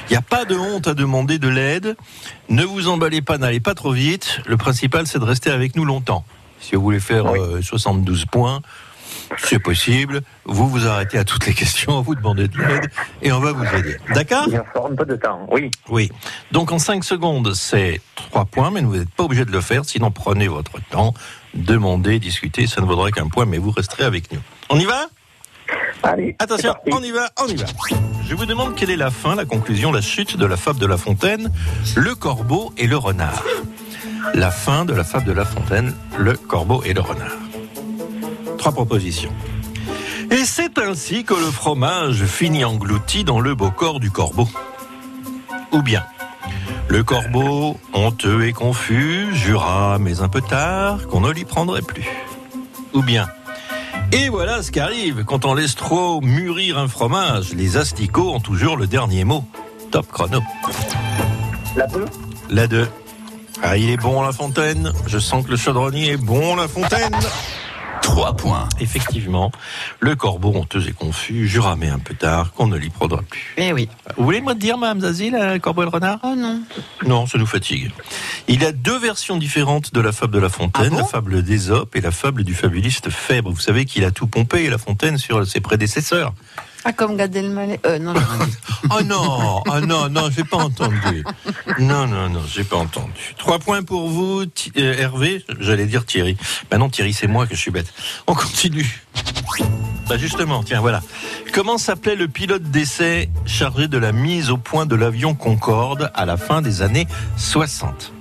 [0.10, 1.98] Il n'y a pas de honte à demander de l'aide.
[2.50, 4.40] Ne vous emballez pas, n'allez pas trop vite.
[4.46, 6.24] Le principal, c'est de rester avec nous longtemps.
[6.62, 7.40] Si vous voulez faire Oui.
[7.40, 8.62] euh, 72 points,
[9.38, 10.22] c'est possible.
[10.46, 12.90] Vous vous arrêtez à toutes les questions, vous demandez de l'aide
[13.22, 13.98] et on va vous aider.
[14.14, 15.72] D'accord Il falloir un peu de temps, oui.
[15.90, 16.12] Oui.
[16.52, 19.86] Donc en 5 secondes, c'est 3 points, mais vous n'êtes pas obligé de le faire.
[19.86, 21.14] Sinon, prenez votre temps,
[21.54, 22.68] demandez, discutez.
[22.68, 24.40] Ça ne vaudra qu'un point, mais vous resterez avec nous.
[24.70, 25.08] On y va?
[26.04, 27.66] Allez, Attention, on y va, on y va.
[28.28, 30.86] Je vous demande quelle est la fin, la conclusion, la chute de la fable de
[30.86, 31.52] La Fontaine,
[31.96, 33.44] le corbeau et le renard.
[34.34, 37.36] La fin de la fable de La Fontaine, le corbeau et le renard.
[38.58, 39.34] Trois propositions.
[40.32, 44.48] Et c'est ainsi que le fromage finit englouti dans le beau corps du corbeau.
[45.72, 46.04] Ou bien,
[46.88, 52.08] le corbeau, honteux et confus, jura, mais un peu tard, qu'on ne l'y prendrait plus.
[52.94, 53.28] Ou bien,
[54.12, 57.54] et voilà ce qui arrive quand on laisse trop mûrir un fromage.
[57.54, 59.44] Les asticots ont toujours le dernier mot.
[59.92, 60.42] Top chrono.
[61.76, 62.06] La 2
[62.50, 62.88] La 2.
[63.62, 64.94] Ah, il est bon la fontaine.
[65.08, 67.16] Je sens que le chaudronnier est bon la fontaine.
[68.08, 68.70] 3 points.
[68.80, 69.52] Effectivement,
[70.00, 73.54] le corbeau honteux et confus jura mais un peu tard qu'on ne l'y prendra plus.
[73.58, 73.90] Eh oui.
[74.16, 76.20] Vous voulez moi dire, Mme Zazie, le corbeau et le renard?
[76.24, 76.62] Oh non.
[77.06, 77.92] Non, ça nous fatigue.
[78.48, 81.04] Il y a deux versions différentes de la fable de La Fontaine, Ah bon la
[81.04, 83.52] fable d'Ésope et la fable du fabuliste Phèbre.
[83.52, 86.34] Vous savez qu'il a tout pompé, La Fontaine, sur ses prédécesseurs.
[86.90, 87.82] Ah, comme Gad Elmaleh.
[87.86, 88.58] Euh, non, rien dit.
[88.98, 91.26] Oh non, oh non, non, j'ai pas entendu.
[91.80, 93.36] Non, non, non, j'ai pas entendu.
[93.38, 95.44] Trois points pour vous, Thi- euh, Hervé.
[95.60, 96.38] J'allais dire Thierry.
[96.72, 97.94] Bah non, Thierry, c'est moi que je suis bête.
[98.26, 99.04] On continue.
[100.08, 101.02] Bah justement, tiens, voilà.
[101.54, 106.26] Comment s'appelait le pilote d'essai chargé de la mise au point de l'avion Concorde à
[106.26, 108.14] la fin des années 60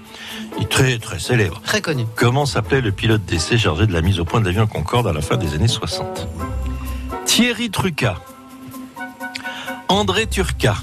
[0.58, 1.60] Il est très, très célèbre.
[1.64, 2.04] Très connu.
[2.16, 5.12] Comment s'appelait le pilote d'essai chargé de la mise au point de l'avion Concorde à
[5.12, 6.26] la fin des années 60
[7.26, 8.16] Thierry Trucca.
[9.88, 10.74] André Turca.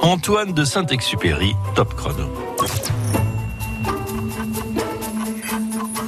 [0.00, 2.28] Antoine de Saint-Exupéry, top chrono.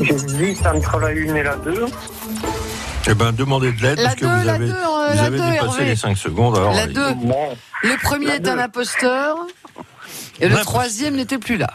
[0.00, 1.86] J'hésite entre la 1 et la 2.
[3.06, 5.20] Eh ben, demandez de l'aide La parce que deux, vous la avez, deux, euh, vous
[5.20, 5.84] avez deux, dépassé Hervé.
[5.84, 6.56] les 5 secondes.
[6.56, 6.92] Alors, La allez.
[6.94, 7.14] 2.
[7.14, 9.36] Bon, Le premier La est un imposteur.
[10.40, 11.70] Et le troisième n'était plus là.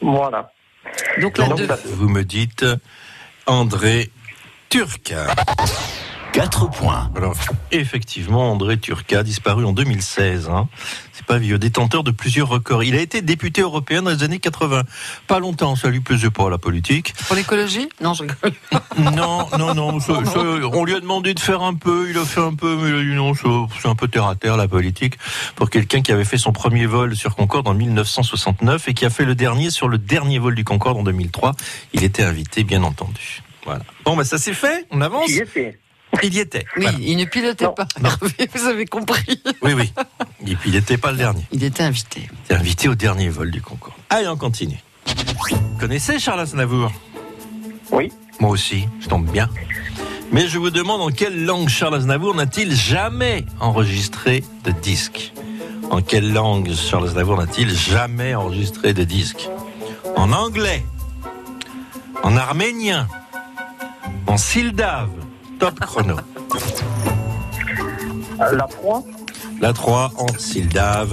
[0.00, 0.52] voilà.
[1.20, 1.68] Donc la Donc, 2.
[1.86, 2.64] vous me dites
[3.46, 4.10] André
[4.68, 5.26] Turca.
[6.32, 7.10] 4 points.
[7.16, 7.34] Alors,
[7.72, 10.48] effectivement, André Turca, disparu en 2016.
[10.48, 10.68] Hein.
[11.12, 12.84] C'est pas vieux, détenteur de plusieurs records.
[12.84, 14.84] Il a été député européen dans les années 80.
[15.26, 17.14] Pas longtemps, ça lui plaisait pas la politique.
[17.26, 17.88] Pour l'écologie?
[18.00, 18.52] Non, je rigole.
[18.98, 19.98] Non, non, non.
[20.00, 22.76] ça- ça, on lui a demandé de faire un peu, il a fait un peu,
[22.76, 25.14] mais il a dit non, c'est un peu terre à terre la politique.
[25.56, 29.10] Pour quelqu'un qui avait fait son premier vol sur Concorde en 1969 et qui a
[29.10, 31.52] fait le dernier sur le dernier vol du Concorde en 2003,
[31.92, 33.42] il était invité, bien entendu.
[33.64, 33.82] Voilà.
[34.04, 34.86] Bon, bah ça c'est fait.
[34.90, 35.28] On avance.
[35.28, 35.78] J'y étais.
[36.22, 36.64] Il y était.
[36.76, 36.98] Oui, Voilà.
[37.00, 37.72] il ne pilotait Non.
[37.72, 37.86] pas.
[38.54, 39.40] Vous avez compris.
[39.62, 39.92] Oui, oui.
[40.46, 41.46] Et puis il n'était pas le dernier.
[41.52, 42.22] Il était invité.
[42.28, 43.94] Il était invité au dernier vol du Concorde.
[44.10, 44.78] Allez, on continue.
[45.06, 46.90] Vous connaissez Charles Aznavour?
[47.92, 48.12] Oui.
[48.40, 49.48] Moi aussi, je tombe bien.
[50.32, 55.32] Mais je vous demande en quelle langue Charles Aznavour n'a-t-il jamais enregistré de disque?
[55.90, 59.48] En quelle langue Charles Aznavour n'a-t-il jamais enregistré de disque?
[60.16, 60.84] En anglais?
[62.22, 63.08] En arménien?
[64.26, 65.10] En sildave
[65.60, 66.16] Top chrono.
[68.38, 69.02] La 3
[69.60, 71.12] La 3 en sildave.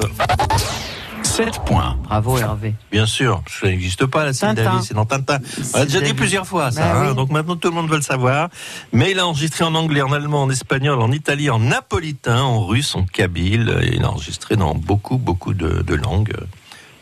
[1.23, 1.97] 7 points.
[2.05, 2.73] Bravo Hervé.
[2.91, 5.39] Bien sûr, ça n'existe pas la sildavie, c'est dans Tintin.
[5.73, 7.15] On a déjà dit plusieurs fois ça, Bah hein, oui.
[7.15, 8.49] donc maintenant tout le monde veut le savoir.
[8.93, 12.65] Mais il a enregistré en anglais, en allemand, en espagnol, en italien, en napolitain, en
[12.65, 13.77] russe, en kabyle.
[13.83, 16.33] Et il a enregistré dans beaucoup, beaucoup de, de langues.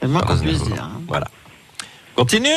[0.01, 0.83] Dire.
[0.83, 1.01] hein.
[1.07, 1.27] Voilà.
[2.15, 2.49] Continue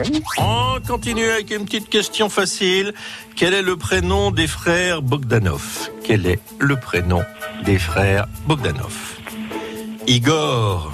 [0.00, 0.22] Oui.
[0.38, 2.94] On continue avec une petite question facile.
[3.36, 5.90] Quel est le prénom des frères Bogdanov?
[6.04, 7.22] Quel est le prénom
[7.64, 9.18] des frères Bogdanov?
[10.06, 10.92] Igor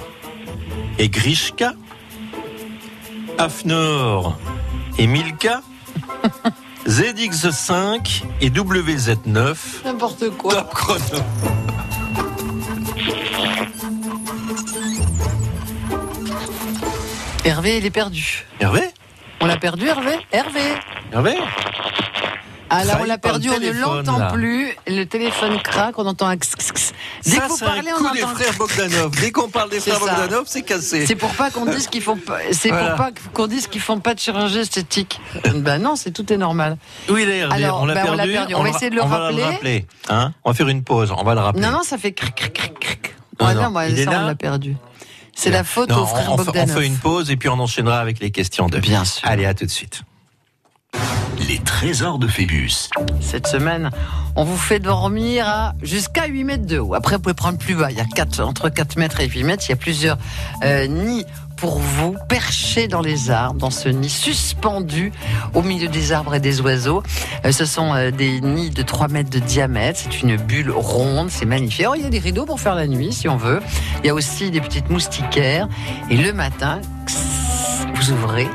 [0.99, 1.73] et Grishka?
[3.37, 4.37] Afnor
[4.97, 5.61] et Milka?
[6.87, 10.53] ZX5 et WZ9 N'importe quoi.
[10.55, 11.23] Top chrono
[17.43, 18.45] Hervé, il est perdu.
[18.59, 18.90] Hervé?
[19.61, 20.59] Perdu, Hervé Hervé
[21.13, 21.35] Hervé
[22.85, 24.69] là, on l'a le perdu, on ne l'entend plus.
[24.87, 26.51] Le téléphone craque, on entend un x.
[27.25, 28.33] Dès Ça que vous c'est parlez, un on des entend.
[28.35, 30.13] frères Bogdanov Dès qu'on parle des frères ça.
[30.15, 32.37] Bogdanov, c'est cassé C'est pour pas qu'on dise qu'ils font pas.
[32.53, 32.91] C'est Voilà.
[32.91, 35.19] pour pas qu'on dise qu'ils font pas de chirurgie esthétique.
[35.53, 36.77] ben non, c'est tout est normal.
[37.09, 38.31] Alors, on l'a ben, on l'a perdu.
[38.31, 38.55] perdu.
[38.55, 39.43] On va essayer de le on va rappeler.
[39.43, 39.85] rappeler.
[40.09, 41.11] Hein on va faire une pause.
[41.15, 41.61] On va le rappeler.
[41.63, 43.15] Non, non, ça fait cric, cric, cric, cric.
[43.39, 44.75] Non, Ouais, non, non, moi, il est ça, là on l'a perdu.
[45.35, 46.77] C'est la faute Non, aux frères on, fait- on Bogdanov.
[46.77, 48.79] fait une pause et puis on enchaînera avec les questions de.
[48.79, 49.27] Bien sûr.
[49.27, 50.03] Allez, à tout de suite.
[51.47, 52.89] Les trésors de Phébus.
[53.21, 53.89] Cette semaine,
[54.35, 56.93] on vous fait dormir à jusqu'à 8 mètres de haut.
[56.93, 57.89] Après, vous pouvez prendre plus bas.
[57.91, 59.63] Il y a quatre, entre 4 mètres et 8 mètres.
[59.67, 60.17] Il y a plusieurs
[60.63, 61.25] euh, nids
[61.61, 65.13] pour vous, perchés dans les arbres, dans ce nid suspendu
[65.53, 67.03] au milieu des arbres et des oiseaux.
[67.45, 69.99] Euh, ce sont euh, des nids de 3 mètres de diamètre.
[70.01, 71.29] C'est une bulle ronde.
[71.29, 71.81] C'est magnifique.
[71.81, 73.61] Alors, il y a des rideaux pour faire la nuit, si on veut.
[74.03, 75.69] Il y a aussi des petites moustiquaires.
[76.09, 76.81] Et le matin,
[77.93, 78.47] vous ouvrez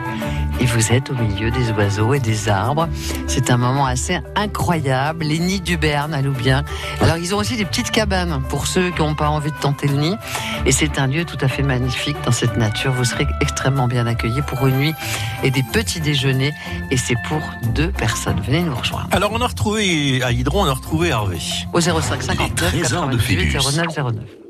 [0.60, 2.88] et vous êtes au milieu des oiseaux et des arbres.
[3.26, 5.24] C'est un moment assez incroyable.
[5.24, 6.64] Les nids du Berne à Loubien.
[7.00, 9.86] Alors, ils ont aussi des petites cabanes pour ceux qui n'ont pas envie de tenter
[9.88, 10.16] le nid.
[10.64, 12.92] Et c'est un lieu tout à fait magnifique dans cette nature.
[12.92, 14.94] Vous serez extrêmement bien accueillis pour une nuit
[15.42, 16.52] et des petits déjeuners.
[16.90, 17.40] Et c'est pour
[17.74, 18.40] deux personnes.
[18.40, 19.08] Venez nous rejoindre.
[19.12, 21.38] Alors, on a retrouvé à Hydron, on a retrouvé Hervé.
[21.72, 23.76] Au 05 59 trésors de 98 Phébus.
[23.76, 24.45] 09 09.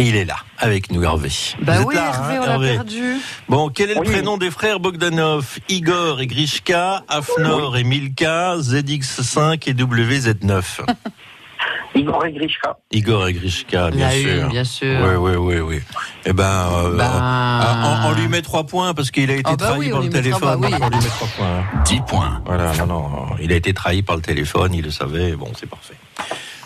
[0.00, 1.28] Et il est là, avec nous, Hervé.
[1.60, 3.16] Bah Vous oui, là, Hervé, hein, on l'a perdu.
[3.48, 4.06] Bon, quel est le Oui.
[4.06, 5.58] prénom des frères Bogdanov?
[5.68, 10.62] Igor et Grishka, Afnor et Milka, ZX5 et WZ9
[11.96, 12.76] Igor et Grishka.
[12.92, 14.42] Igor et Grishka, bien La sûr.
[14.44, 15.00] une, bien sûr.
[15.02, 15.80] Oui, oui, oui, oui.
[16.26, 19.56] Eh ben, euh, Ben- on, on lui met trois points parce qu'il a été Ah
[19.56, 20.60] bah trahi oui, par le téléphone.
[20.60, 20.74] bah oui.
[20.80, 21.46] On lui met trois points.
[21.58, 21.82] hein.
[21.86, 22.42] 10 points.
[22.46, 23.10] Voilà, non, non,
[23.42, 25.94] il a été trahi par le téléphone, il le savait, bon, c'est parfait.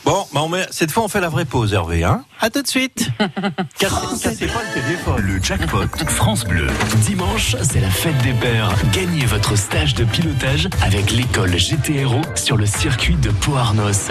[0.05, 2.61] Bon, bah on met, cette fois on fait la vraie pause, Hervé, hein À tout
[2.61, 3.09] de suite
[3.79, 6.67] Cassez, cassez pas le téléphone Le jackpot France Bleu.
[7.05, 8.75] Dimanche, c'est la fête des pères.
[8.93, 14.11] Gagnez votre stage de pilotage avec l'école GTRO sur le circuit de Pau-Arnos.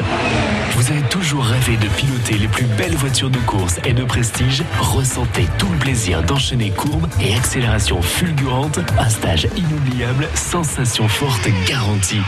[0.78, 4.64] Vous avez toujours rêvé de piloter les plus belles voitures de course et de prestige
[4.80, 8.80] Ressentez tout le plaisir d'enchaîner courbes et accélérations fulgurantes.
[8.98, 12.22] Un stage inoubliable, sensation forte garantie.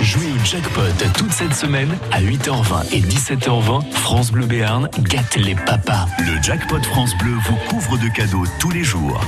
[0.00, 0.80] Jouez au jackpot
[1.18, 3.90] toute cette semaine à 8h20 et 17h20.
[3.90, 6.06] France Bleu Béarn gâte les papas.
[6.20, 9.20] Le jackpot France Bleu vous couvre de cadeaux tous les jours.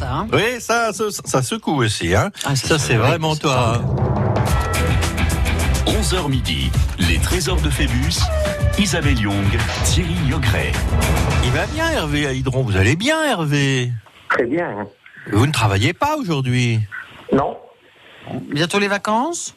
[0.00, 0.12] Ça.
[0.12, 2.14] Hein Oui, ça, ça, ça secoue aussi.
[2.14, 2.30] Hein.
[2.44, 3.80] Ah, ça, c'est vraiment toi.
[5.86, 8.20] 11h midi, les trésors de Phébus,
[8.78, 10.72] Isabelle Young, Thierry Yogret.
[11.44, 12.62] Il va bien, Hervé à Hydron.
[12.62, 13.92] Vous allez bien, Hervé?
[14.30, 14.86] Très bien.
[15.32, 16.80] Vous ne travaillez pas aujourd'hui?
[17.32, 17.56] Non,
[18.52, 19.54] Bientôt les vacances?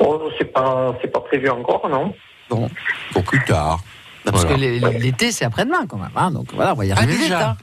[0.00, 2.14] Oh, c'est pas, c'est pas prévu encore, non
[2.48, 2.68] Bon.
[3.12, 3.80] Pour plus tard.
[4.24, 4.56] Parce Voilà.
[4.56, 6.10] que l'été, c'est après-demain quand même.
[6.16, 6.30] hein.
[6.30, 7.46] Donc voilà, on va y arriver Ah, déjà vite.
[7.48, 7.56] hein.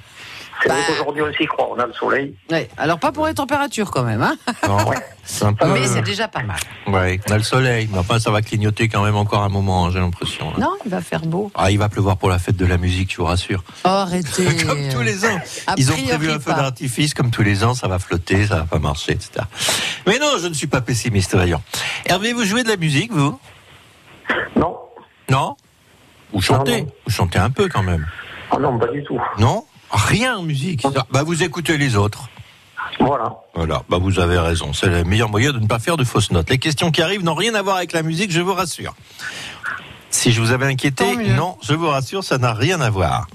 [0.65, 0.75] C'est Bah.
[0.79, 2.33] vrai qu'aujourd'hui on s'y croit, on a le soleil.
[2.49, 2.67] Ouais.
[2.77, 4.35] Alors pas pour les températures quand même, hein
[4.67, 4.77] Non,
[5.23, 5.67] c'est un peu...
[5.67, 6.57] mais c'est déjà pas mal.
[6.87, 9.85] Ouais, on a le soleil, mais enfin ça va clignoter quand même encore un moment,
[9.85, 10.51] hein, j'ai l'impression.
[10.57, 11.51] Non, il va faire beau.
[11.53, 13.63] Ah, il va pleuvoir pour la fête de la musique, je vous rassure.
[13.83, 14.45] Oh, arrêtez.
[14.65, 15.39] Comme tous les ans.
[15.67, 18.55] A Ils ont prévu un feu d'artifice, comme tous les ans, ça va flotter, ça
[18.57, 19.45] va pas marcher, etc.
[20.07, 21.61] Mais non, je ne suis pas pessimiste, voyons.
[22.07, 23.39] Hervé, vous jouez de la musique, vous?
[24.55, 24.77] Non,
[25.29, 25.55] Non?
[26.33, 26.81] Vous chantez?
[26.81, 26.87] Non.
[27.05, 28.05] Vous chantez un peu quand même
[28.51, 29.19] ah non, pas du tout.
[29.39, 29.65] Non?
[29.95, 32.27] Rien en musique Bah vous écoutez les autres.
[32.99, 33.33] Voilà.
[33.53, 34.73] Voilà, bah vous avez raison.
[34.73, 36.49] C'est le meilleur moyen de ne pas faire de fausses notes.
[36.49, 38.93] Les questions qui arrivent n'ont rien à voir avec la musique, je vous rassure.
[40.11, 41.03] Si je vous avais inquiété,
[41.35, 43.27] non, je vous rassure, ça n'a rien à voir.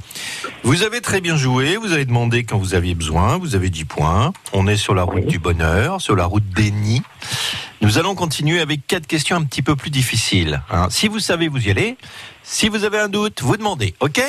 [0.62, 3.84] Vous avez très bien joué, vous avez demandé quand vous aviez besoin, vous avez 10
[3.84, 4.32] points.
[4.54, 7.02] On est sur la route du bonheur, sur la route des nids.
[7.82, 10.62] Nous allons continuer avec quatre questions un petit peu plus difficiles.
[10.70, 10.86] hein.
[10.90, 11.96] Si vous savez, vous y allez.
[12.42, 14.20] Si vous avez un doute, vous demandez, ok?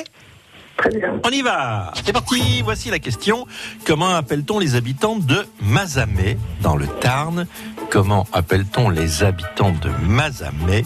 [0.82, 1.13] Très bien.
[1.23, 3.45] on y va C'est parti Voici la question.
[3.86, 7.45] Comment appelle-t-on les habitants de Mazamet, dans le Tarn?
[7.91, 10.86] Comment appelle-t-on les habitants de Mazamet,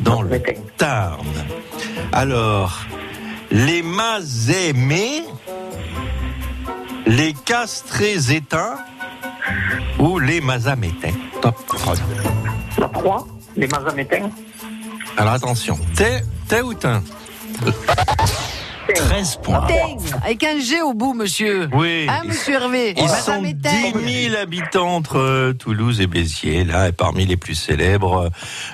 [0.00, 0.40] dans le
[0.78, 1.26] Tarn?
[2.12, 2.80] Alors,
[3.50, 5.24] les Mazémés,
[7.06, 8.78] les Castrésétains
[9.98, 11.12] ou les Mazamétains?
[11.42, 11.56] Top.
[12.78, 13.26] La 3,
[13.56, 14.30] les Mazamétains.
[15.18, 16.88] Alors attention, t'es, t'es ou t'es
[18.94, 19.66] 13 points.
[20.24, 21.68] Avec un G au bout, monsieur.
[21.72, 22.06] Oui.
[22.08, 22.94] Hein, monsieur Hervé?
[22.96, 23.98] Ils Madame sont Étain.
[23.98, 28.28] 10 000 habitants entre euh, Toulouse et Béziers, là, et parmi les plus célèbres, euh,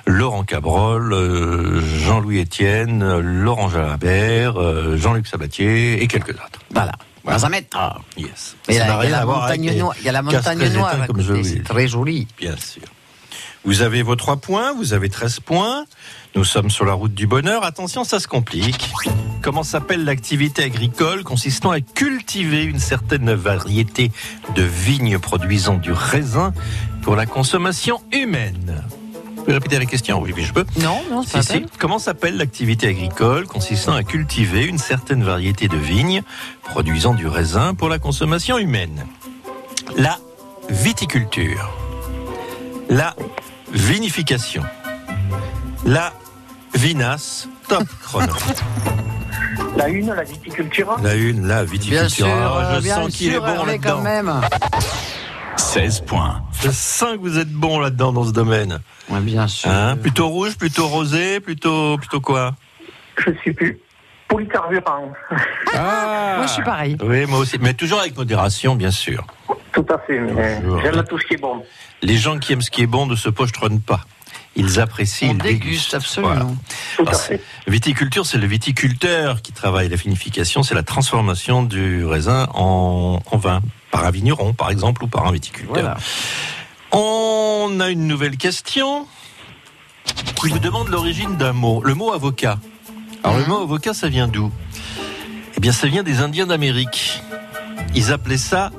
[0.06, 6.60] Laurent Cabrol, euh, Jean-Louis Etienne, Laurent Jalabert, Jean-Luc Sabatier et quelques autres.
[6.70, 6.92] Voilà.
[7.24, 7.36] Voilà.
[7.36, 7.66] Mazamet.
[7.74, 8.56] Ah, yes.
[8.68, 9.94] Et Ça là, n'a il y a la montagne noire.
[10.00, 10.96] Il y a la montagne noire
[11.44, 12.26] C'est très joli.
[12.36, 12.82] Bien sûr.
[13.64, 15.84] Vous avez vos 3 points, vous avez 13 points.
[16.34, 17.64] Nous sommes sur la route du bonheur.
[17.64, 18.90] Attention, ça se complique.
[19.42, 24.10] Comment s'appelle l'activité agricole consistant à cultiver une certaine variété
[24.54, 26.54] de vignes produisant du raisin
[27.02, 28.82] pour la consommation humaine?
[29.36, 30.64] Vous pouvez répéter la question Oui, oui, je peux.
[30.80, 31.66] Non, non, c'est Si, si.
[31.78, 36.22] Comment s'appelle l'activité agricole consistant à cultiver une certaine variété de vignes
[36.62, 39.04] produisant du raisin pour la consommation humaine?
[39.96, 40.18] La
[40.70, 41.70] viticulture.
[42.88, 43.16] La
[43.72, 44.62] vinification.
[45.84, 46.12] La
[46.74, 47.48] vinasse.
[47.68, 48.32] Top chrono.
[49.76, 50.96] La 1, la viticulture.
[51.02, 52.26] La une, la Bien viticulture.
[52.26, 53.78] sûr, Ah, je bien sens qu'il est bon là-dedans.
[53.96, 54.32] quand même.
[55.56, 56.42] 16 points.
[56.62, 58.80] Je sens que vous êtes bon là-dedans dans ce domaine.
[59.08, 59.70] Ouais, bien sûr.
[59.70, 62.52] Hein plutôt rouge, plutôt rosé, plutôt, plutôt quoi?
[63.18, 63.78] Je sais plus.
[64.28, 65.12] Polycarburant.
[65.74, 66.96] Ah Moi, je suis pareil.
[67.02, 67.58] Oui, moi aussi.
[67.60, 69.26] Mais toujours avec modération, bien sûr.
[69.72, 70.20] Tout à fait,
[70.82, 71.62] j'aime tout ce qui est bon.
[72.02, 74.00] Les gens qui aiment ce qui est bon ne se pochetronnent pas.
[74.54, 75.94] Ils apprécient, On ils déguste, dégustent.
[75.94, 76.56] absolument.
[76.98, 77.18] Voilà.
[77.66, 79.88] Viticulture, c'est le viticulteur qui travaille.
[79.88, 83.62] La vinification, c'est la transformation du raisin en, en vin.
[83.90, 85.72] Par un vigneron, par exemple, ou par un viticulteur.
[85.74, 85.96] Voilà.
[86.92, 89.06] On a une nouvelle question
[90.36, 91.82] qui vous demande l'origine d'un mot.
[91.82, 92.58] Le mot avocat.
[93.24, 94.50] Alors, le mot avocat, ça vient d'où?
[95.56, 97.22] Eh bien, ça vient des Indiens d'Amérique.
[97.94, 98.70] Ils appelaient ça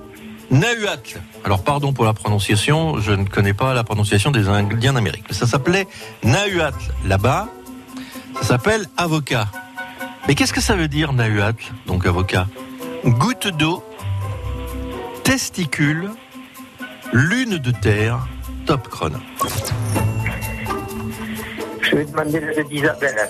[0.53, 1.19] Nahuatl.
[1.43, 5.25] Alors, pardon pour la prononciation, je ne connais pas la prononciation des Indiens d'Amérique.
[5.31, 5.87] Ça s'appelait
[6.23, 6.93] Nahuatl.
[7.05, 7.49] Là-bas,
[8.35, 9.47] ça s'appelle avocat.
[10.27, 12.47] Mais qu'est-ce que ça veut dire Nahuatl, donc avocat?
[13.03, 13.83] Goutte d'eau,
[15.23, 16.11] testicule,
[17.11, 18.27] lune de terre,
[18.67, 19.17] top chrono.
[21.81, 23.29] Je vais demander l'aide d'Isabelle.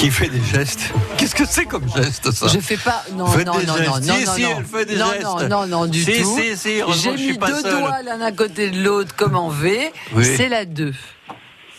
[0.00, 3.04] Qui fait des gestes Qu'est-ce que c'est comme geste, ça Je fais pas.
[3.12, 4.48] Non, Faites non, non, non, non, Si, non, si, non.
[4.58, 5.22] elle fait des non, gestes.
[5.24, 6.38] Non, non, non, du Si, tout.
[6.38, 7.78] si, si, J'ai que je suis mis pas deux seul.
[7.80, 9.92] doigts l'un à côté de l'autre comme en V.
[10.14, 10.24] Oui.
[10.24, 10.94] C'est la 2.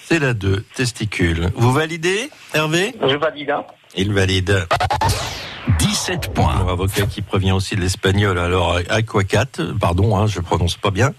[0.07, 1.51] C'est la 2, testicule.
[1.55, 2.93] Vous validez, Hervé?
[3.01, 3.49] Je valide.
[3.49, 3.63] hein.
[3.95, 4.65] Il valide.
[5.79, 6.55] 17 points.
[6.55, 9.45] Mon avocat qui provient aussi de l'espagnol, alors aquacat,
[9.79, 11.11] pardon, hein, je prononce pas bien,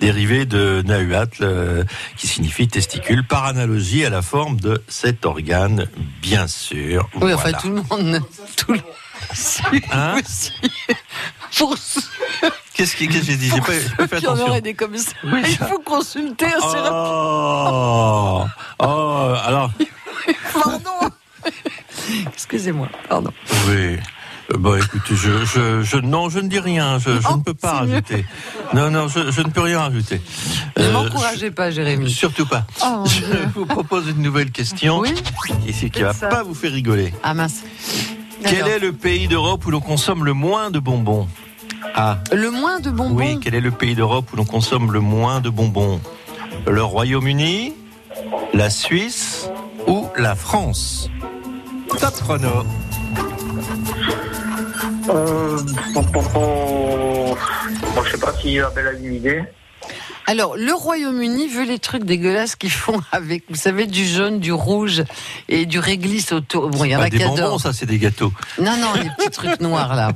[0.00, 1.84] dérivé de nahuatl, euh,
[2.16, 5.86] qui signifie testicule, par analogie à la forme de cet organe,
[6.22, 7.08] bien sûr.
[7.20, 7.58] Oui, enfin, Voilà.
[7.58, 8.20] tout le monde.
[8.56, 8.80] Tout le...
[9.92, 10.16] Hein.
[11.58, 11.76] Pour
[12.72, 13.50] Qu'est-ce que qu'est-ce que j'ai dit?
[13.50, 13.66] J'ai pas,
[13.98, 14.46] pas fait attention.
[14.48, 18.44] auraient des comme ça, il faut consulter assez rapidement.
[18.44, 18.46] Oh,
[18.78, 19.70] oh, alors.
[22.52, 23.30] Excusez-moi, pardon.
[23.68, 23.74] oui.
[23.74, 23.98] Euh,
[24.58, 26.98] Bon, écoutez, je, je, je, non, je ne dis rien.
[26.98, 28.24] Je, je Oh, ne peux pas rajouter.
[28.74, 30.20] Non, non, je, je ne peux rien rajouter.
[30.76, 32.10] Ne Euh, m'encouragez pas, Jérémy.
[32.10, 32.66] Surtout pas.
[32.84, 33.48] Oh, je Dieu.
[33.54, 35.14] vous propose une nouvelle question Oui
[35.68, 36.26] ici qui va ça.
[36.26, 37.14] pas vous faire rigoler.
[37.22, 37.62] Ah mince.
[38.42, 41.28] Quel est le pays d'Europe où l'on consomme le moins de bonbons?
[41.94, 43.14] Ah, le moins de bonbons?
[43.14, 46.00] Oui, quel est le pays d'Europe où l'on consomme le moins de bonbons?
[46.66, 47.72] Le Royaume-Uni,
[48.52, 49.48] la Suisse
[49.86, 51.08] ou la France?
[51.98, 52.64] Top chrono.
[55.08, 55.58] Euh,
[55.94, 57.36] bon, bon, bon,
[57.94, 59.42] bon, je sais pas si Isabelle a une idée.
[60.26, 64.52] Alors, le Royaume-Uni veut les trucs dégueulasses qu'ils font avec, vous savez, du jaune, du
[64.52, 65.02] rouge
[65.48, 66.68] et du réglisse autour.
[66.70, 67.60] Bon, il y en a des qui bonbons, adorent.
[67.60, 68.32] ça, c'est des gâteaux.
[68.60, 70.12] Non, non, les petits trucs noirs là.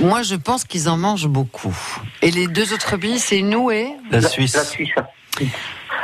[0.00, 1.76] Moi, je pense qu'ils en mangent beaucoup.
[2.22, 3.90] Et les deux autres pays, c'est nous et.
[4.10, 4.56] La Suisse.
[4.56, 4.90] La Suisse.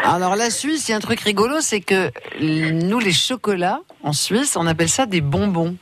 [0.05, 4.13] Alors, la Suisse, il y a un truc rigolo, c'est que nous, les chocolats, en
[4.13, 5.77] Suisse, on appelle ça des bonbons.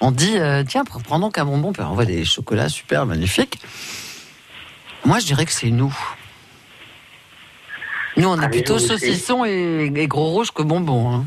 [0.00, 3.04] On dit, euh, tiens, pr- prends donc un bonbon, puis on voit des chocolats super
[3.04, 3.58] magnifiques.
[5.04, 5.94] Moi, je dirais que c'est nous.
[8.16, 11.12] Nous, on est Allez, plutôt saucisson et, et gros rouge que bonbons.
[11.12, 11.24] hein.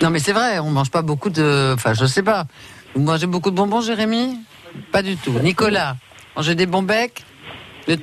[0.00, 1.72] Non, mais c'est vrai, on mange pas beaucoup de.
[1.74, 2.46] Enfin, je sais pas.
[2.94, 4.38] Vous mangez beaucoup de bonbons, Jérémy?
[4.92, 5.32] Pas du tout.
[5.40, 5.96] Nicolas,
[6.34, 7.22] mangez des bons becs
[7.86, 7.98] De-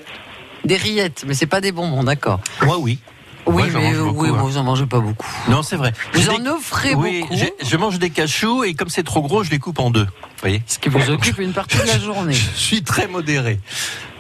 [0.64, 2.40] Des rillettes, mais c'est pas des bonbons, d'accord.
[2.62, 3.00] Moi, oui.
[3.46, 4.34] Oui, Moi, mais mange euh, beaucoup, oui, hein.
[4.34, 5.28] moi, vous en mangez pas beaucoup.
[5.50, 5.92] Non, c'est vrai.
[6.14, 9.44] Vous en des- offrez oui, beaucoup, je mange des cachous et comme c'est trop gros,
[9.44, 10.06] je les coupe en deux.
[10.06, 10.10] Vous
[10.42, 12.34] voyez ce qui vous occupe une partie de la journée.
[12.34, 13.60] Je suis très modéré.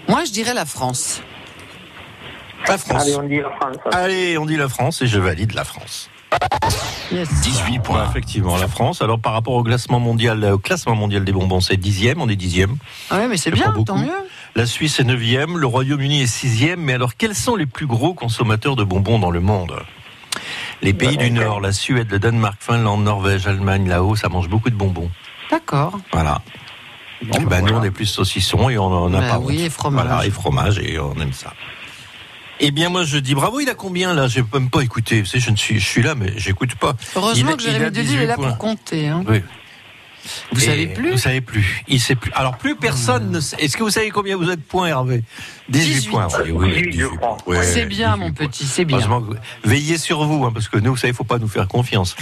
[0.10, 1.22] Moi, je dirais la France.
[2.68, 3.02] La France.
[3.04, 3.78] Allez, on dit la France.
[3.94, 6.10] Allez, on dit la France et je valide la France.
[7.14, 7.30] Yes.
[7.42, 8.10] 18 Ouais, points.
[8.10, 9.02] effectivement, la France.
[9.02, 12.36] Alors par rapport au classement mondial, au classement mondial des bonbons, c'est dixième, on est
[12.36, 12.76] dixième.
[13.10, 14.10] Ah ouais, mais c'est bien, tant mieux.
[14.56, 16.82] La Suisse est neuvième, le Royaume-Uni est sixième.
[16.82, 19.74] Mais alors, quels sont les plus gros consommateurs de bonbons dans le monde?
[20.82, 24.70] Les pays du Nord, la Suède, le Danemark, Finlande, Norvège, Allemagne, là-haut, ça mange beaucoup
[24.70, 25.10] de bonbons.
[25.50, 25.98] D'accord.
[26.12, 26.42] Voilà.
[27.24, 29.56] Bon, bah, ben, nous, on est plus saucisson et on en a Bah pas oui,
[29.60, 29.66] honte.
[29.66, 30.06] et fromage.
[30.08, 31.54] Voilà, et fromage, et on aime ça.
[32.66, 34.28] Eh bien, moi, je dis bravo, il a combien là?
[34.30, 35.20] J'ai même pas écouté.
[35.20, 36.96] Vous savez, je, ne suis, je suis là, mais j'écoute pas.
[37.16, 39.08] Heureusement Il que Jérémy Delis 18 est là pour compter.
[39.10, 39.22] hein.
[39.28, 39.42] Oui.
[40.54, 41.12] Vous Et savez plus?
[41.12, 41.84] Vous savez plus.
[41.90, 42.32] Il sait plus.
[42.34, 43.58] Alors plus personne ne sait.
[43.60, 45.24] Est-ce que vous savez combien vous êtes points, Hervé?
[45.70, 46.10] 18, 18.
[46.10, 46.28] points.
[46.44, 47.38] Oui, oui, 18, 18 points.
[47.48, 49.00] Ouais, C'est bien, 18 mon petit, c'est bien.
[49.64, 52.16] Veillez sur vous, hein, parce que nous, vous savez, faut pas nous faire confiance.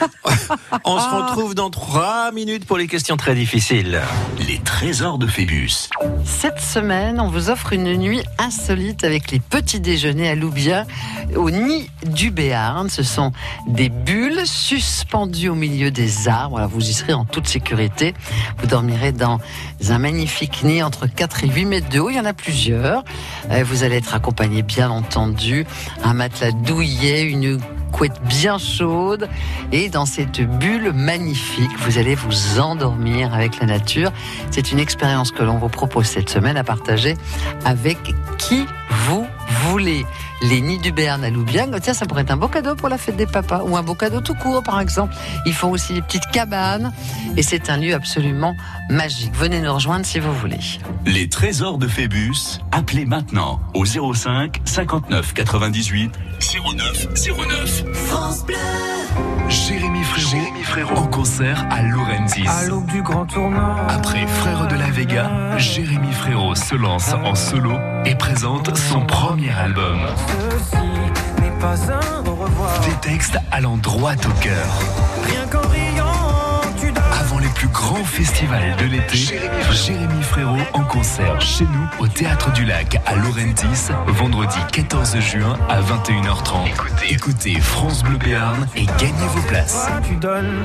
[0.84, 4.00] On se retrouve dans trois minutes pour les questions très difficiles.
[4.46, 5.88] Les trésors de Phébus.
[6.24, 10.86] Cette semaine, on vous offre une nuit insolite avec les petits déjeuners à Loubien,
[11.34, 12.88] au nid du Béarn.
[12.88, 13.32] Ce sont
[13.66, 16.66] des bulles suspendues au milieu des arbres.
[16.66, 18.14] Vous y serez en toute sécurité.
[18.58, 19.40] Vous dormirez dans
[19.88, 22.10] un magnifique nid entre 4 et 8 mètres de haut.
[22.10, 22.85] Il y en a plusieurs.
[22.86, 25.66] Euh, Vous allez être accompagné, bien entendu,
[26.04, 27.58] un matelas douillet, une
[27.92, 29.28] couette bien chaude.
[29.72, 34.12] Et dans cette bulle magnifique, vous allez vous endormir avec la nature.
[34.50, 37.16] C'est une expérience que l'on vous propose cette semaine à partager
[37.64, 37.98] avec
[38.38, 38.66] qui
[39.06, 39.26] vous
[39.68, 40.04] voulez.
[40.42, 42.98] Les nids du Béarn à Loubiang, tiens, ça pourrait être un beau cadeau pour la
[42.98, 45.14] fête des papas ou un beau cadeau tout court, par exemple.
[45.46, 46.92] Ils font aussi des petites cabanes
[47.38, 48.54] et c'est un lieu absolument
[48.90, 49.34] magique.
[49.34, 50.58] Venez nous rejoindre si vous voulez.
[51.04, 52.60] Les trésors de Phébus.
[52.72, 56.12] Appelez maintenant au 05 59 98
[56.74, 57.06] 09
[57.38, 57.84] 09.
[59.48, 60.02] Jérémy
[60.64, 62.46] Frérot, en concert à Laurentis.
[62.46, 63.76] À l'aube du grand tournant.
[63.88, 67.72] Après Frères de la Vega, Jérémy Frérot se lance en solo
[68.04, 69.98] et présente son premier album.
[70.50, 70.82] Ceci
[71.42, 72.80] n'est pas un au revoir.
[72.80, 74.66] Des textes allant droit au cœur.
[75.24, 76.05] Rien qu'en riant,
[77.66, 79.38] plus grands festivals de l'été,
[79.72, 85.58] Jérémy Frérot en concert chez nous au Théâtre du Lac à Laurentis, vendredi 14 juin
[85.68, 86.68] à 21h30.
[86.68, 89.88] Écoutez, écoutez France Bleu Béarn et gagnez vos places.
[90.06, 90.64] Tu donnes?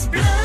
[0.00, 0.39] Humidity's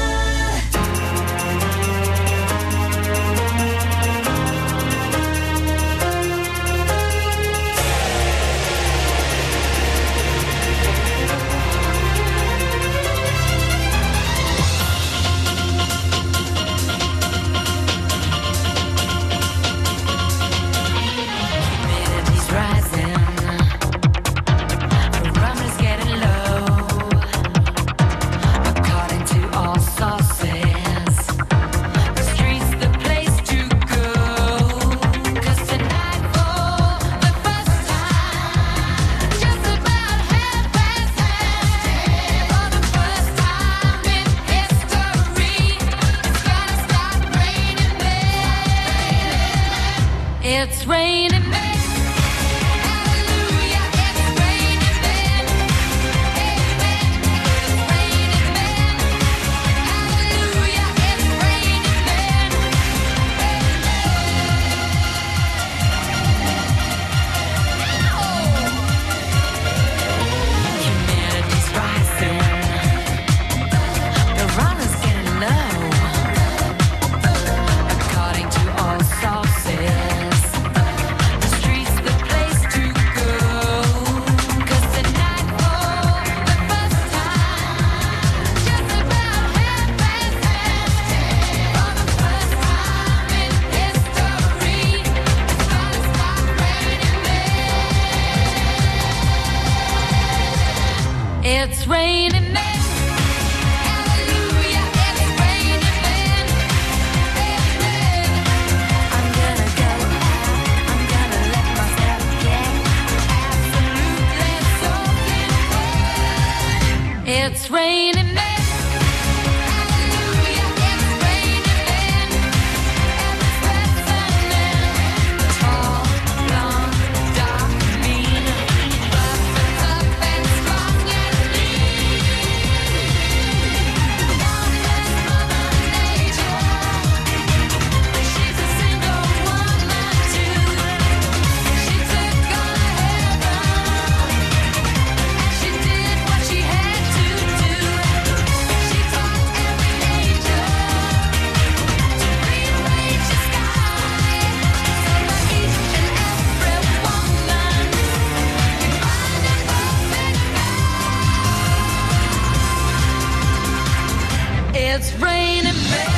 [164.98, 166.12] It's raining men.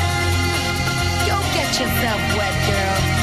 [1.26, 3.17] Go get yourself wet, girl.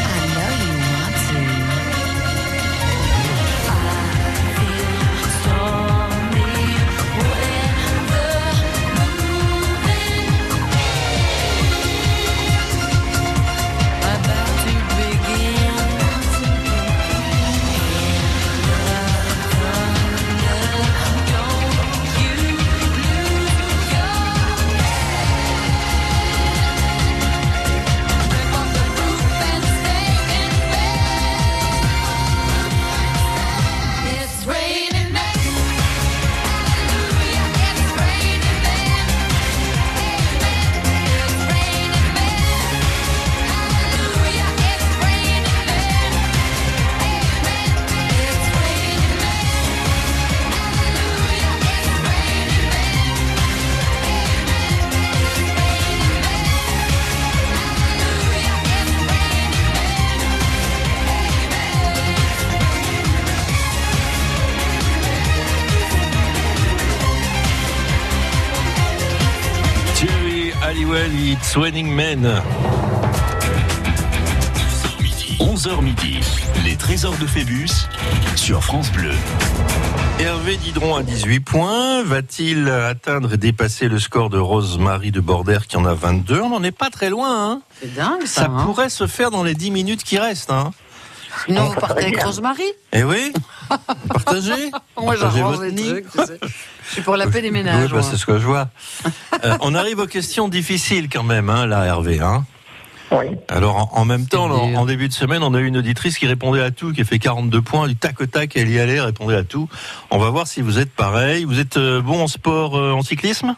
[78.45, 79.11] Sur France Bleu.
[80.21, 82.03] Hervé Didron à 18 points.
[82.03, 86.51] Va-t-il atteindre et dépasser le score de Rose-Marie de Border qui en a 22 On
[86.51, 87.53] n'en est pas très loin.
[87.53, 87.63] Hein.
[87.81, 88.43] C'est dingue ça.
[88.43, 88.65] Ça hein.
[88.67, 90.51] pourrait se faire dans les 10 minutes qui restent.
[90.51, 90.73] Hein.
[91.47, 93.33] Sinon, vous partez avec Rosemary Eh oui
[94.09, 94.71] Partagez
[95.01, 96.11] Moi, j'arrange les trucs.
[96.13, 96.39] tu sais.
[96.87, 97.93] Je suis pour la paix des Oui, ménages.
[97.93, 98.03] bah, moi.
[98.03, 98.69] c'est ce que je vois.
[99.43, 102.21] Euh, on arrive aux questions difficiles quand même, hein, là, Hervé.
[102.21, 102.45] Hein.
[103.11, 103.27] Oui.
[103.49, 106.27] Alors, en, en même temps, en, début de semaine, on a eu une auditrice qui
[106.27, 108.95] répondait à tout, qui a fait 42 points, du tac au tac, elle y allait,
[108.95, 109.69] elle répondait à tout.
[110.11, 111.45] On va voir si vous êtes pareil.
[111.45, 113.55] Vous êtes euh, bon en sport, euh, en cyclisme?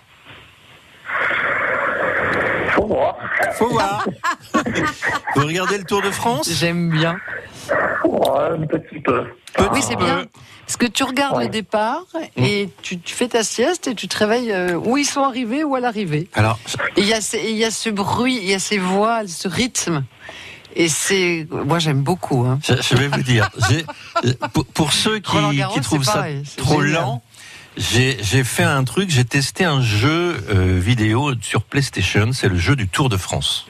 [2.71, 3.17] Faut voir.
[3.59, 4.05] Faut voir.
[5.35, 7.17] vous regardez le Tour de France J'aime bien.
[8.05, 9.25] Ouais, un petit peu.
[9.73, 10.25] Oui, c'est bien.
[10.67, 12.03] Parce que tu regardes le départ
[12.37, 15.63] et tu, tu fais ta sieste et tu te réveilles euh, où ils sont arrivés
[15.65, 16.29] ou à l'arrivée.
[16.35, 16.59] Alors,
[16.97, 19.47] il y, a ces- il y a ce bruit, il y a ces voix, ce
[19.49, 20.05] rythme.
[20.75, 21.47] Et c'est.
[21.51, 22.45] Moi, j'aime beaucoup.
[22.45, 22.59] Hein.
[22.63, 23.49] je, je vais vous dire,
[24.53, 27.01] pour, pour ceux qui, trouvent ça pareil, trop génial.
[27.01, 27.23] lent,
[27.77, 32.57] j'ai j'ai fait un truc, j'ai testé un jeu euh, vidéo sur PlayStation, c'est le
[32.59, 33.67] jeu du Tour de France.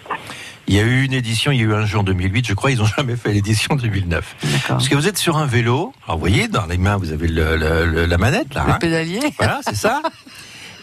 [0.69, 2.55] Il y a eu une édition, il y a eu un jeu en 2008, je
[2.55, 4.37] crois, ils n'ont jamais fait l'édition 2009.
[4.43, 4.61] D'accord.
[4.69, 7.29] Parce que vous êtes sur un vélo, alors vous voyez, dans les mains, vous avez
[7.29, 8.65] le- le- le- la manette, là.
[8.67, 8.79] Le hein.
[8.81, 9.21] pédalier.
[9.39, 10.03] Voilà, c'est ça.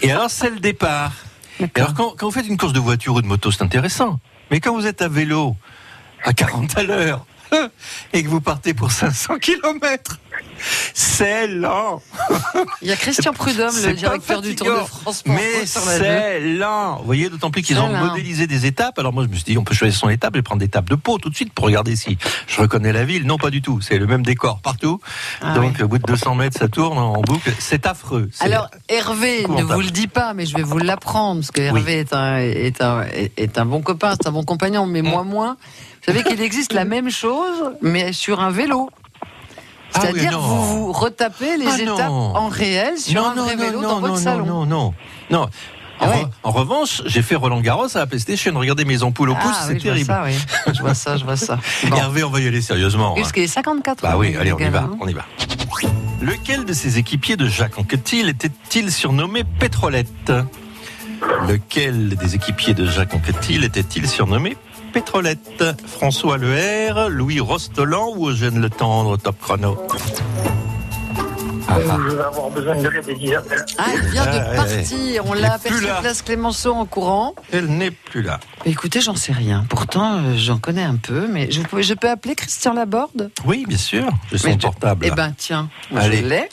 [0.01, 1.11] Et alors, c'est le départ.
[1.75, 4.19] Alors, quand, quand vous faites une course de voiture ou de moto, c'est intéressant.
[4.51, 5.55] Mais quand vous êtes à vélo,
[6.23, 7.25] à 40 à l'heure,
[8.13, 10.19] et que vous partez pour 500 km,
[10.93, 12.01] c'est lent.
[12.81, 15.23] Il y a Christian Prudhomme, le directeur du Tour de France.
[15.25, 16.97] Mais c'est lent.
[16.97, 18.05] Vous voyez, d'autant plus qu'ils ont lent.
[18.07, 18.99] modélisé des étapes.
[18.99, 20.89] Alors moi, je me suis dit, on peut choisir son étape et prendre des étapes
[20.89, 23.25] de peau tout de suite pour regarder si je reconnais la ville.
[23.25, 23.81] Non, pas du tout.
[23.81, 24.99] C'est le même décor partout.
[25.41, 27.51] Ah Donc, au bout de 200 mètres, ça tourne en boucle.
[27.59, 28.29] C'est affreux.
[28.39, 31.99] Alors, Hervé ne vous le dit pas, mais je vais vous l'apprendre, parce que Hervé
[31.99, 33.05] est, un, est, un,
[33.37, 35.57] est un bon copain, c'est un bon compagnon, mais moi moins.
[36.05, 38.89] Vous savez qu'il existe la même chose, mais sur un vélo.
[39.95, 40.39] Ah oui, C'est-à-dire non.
[40.39, 42.35] vous vous retapez les Ah étapes non.
[42.35, 44.45] en réel sur non, un non, vrai vélo dans votre salon.
[44.45, 44.93] Non, non,
[45.29, 45.41] non.
[45.43, 45.49] En,
[45.99, 46.23] Ah ouais.
[46.23, 48.51] re- en revanche, j'ai fait Roland Garros à la PlayStation.
[48.55, 50.07] Regardez mes ampoules au pouce, Ah c'est oui, je vois terrible.
[50.07, 50.73] ça, oui.
[50.73, 51.59] Je vois ça, je vois ça.
[51.87, 51.95] Bon.
[51.95, 53.15] Hervé, on va y aller sérieusement.
[53.17, 53.21] hein.
[53.35, 54.97] Est 54 Bah ans, oui, le allez, on y va, hein.
[54.99, 55.25] on y va.
[56.21, 60.31] Lequel de ses équipiers de Jacques Anquetil était-il surnommé Pétrolette
[61.47, 64.57] Lequel des équipiers de Jacques Anquetil était-il surnommé
[64.93, 69.77] Pétrolette François Leher, Louis Rostolan ou Eugène Le Tendre, top chrono
[71.67, 71.97] Ah, ah.
[72.09, 73.65] Je vais avoir besoin de l'aide d'Isabelle.
[73.79, 74.55] Ah, il vient Ah, de ouais.
[74.55, 75.25] partir.
[75.25, 75.95] On l'a est plus aperçu là.
[76.01, 77.33] place Clémenceau en courant.
[77.51, 78.39] Elle n'est plus là.
[78.65, 79.65] Écoutez, j'en sais rien.
[79.69, 83.31] Pourtant, euh, j'en connais un peu, mais je, peux- je peux appeler Christian Laborde?
[83.45, 84.07] Oui, bien sûr.
[84.31, 85.05] J'ai son je- portable.
[85.07, 86.17] Eh ben, tiens, Allez.
[86.17, 86.49] je l'ai.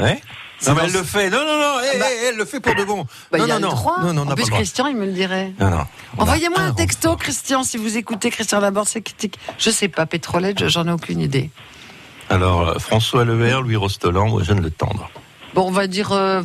[0.00, 0.20] Ouais.
[0.66, 1.30] Non, mais elle le fait.
[1.30, 1.74] Non, non, non.
[1.94, 3.04] eh, Bah- eh, elle le fait pour de bon.
[3.30, 3.80] Bah, non, il y a non, le non.
[3.80, 4.02] droit.
[4.12, 4.50] Non, en plus.
[4.50, 5.52] Christian, il me le dirait.
[5.58, 5.84] Non, non.
[6.18, 8.86] Envoyez-moi un un texto, Christian, si vous écoutez Christian Laborde.
[8.88, 11.50] C'est qui- Je sais pas, pétrolette, je- j'en ai aucune idée.
[12.30, 15.10] Alors, euh, François Levert, Louis Rostolan, moi, je ne le tendre.
[15.54, 16.12] Bon, on va dire.
[16.12, 16.42] euh,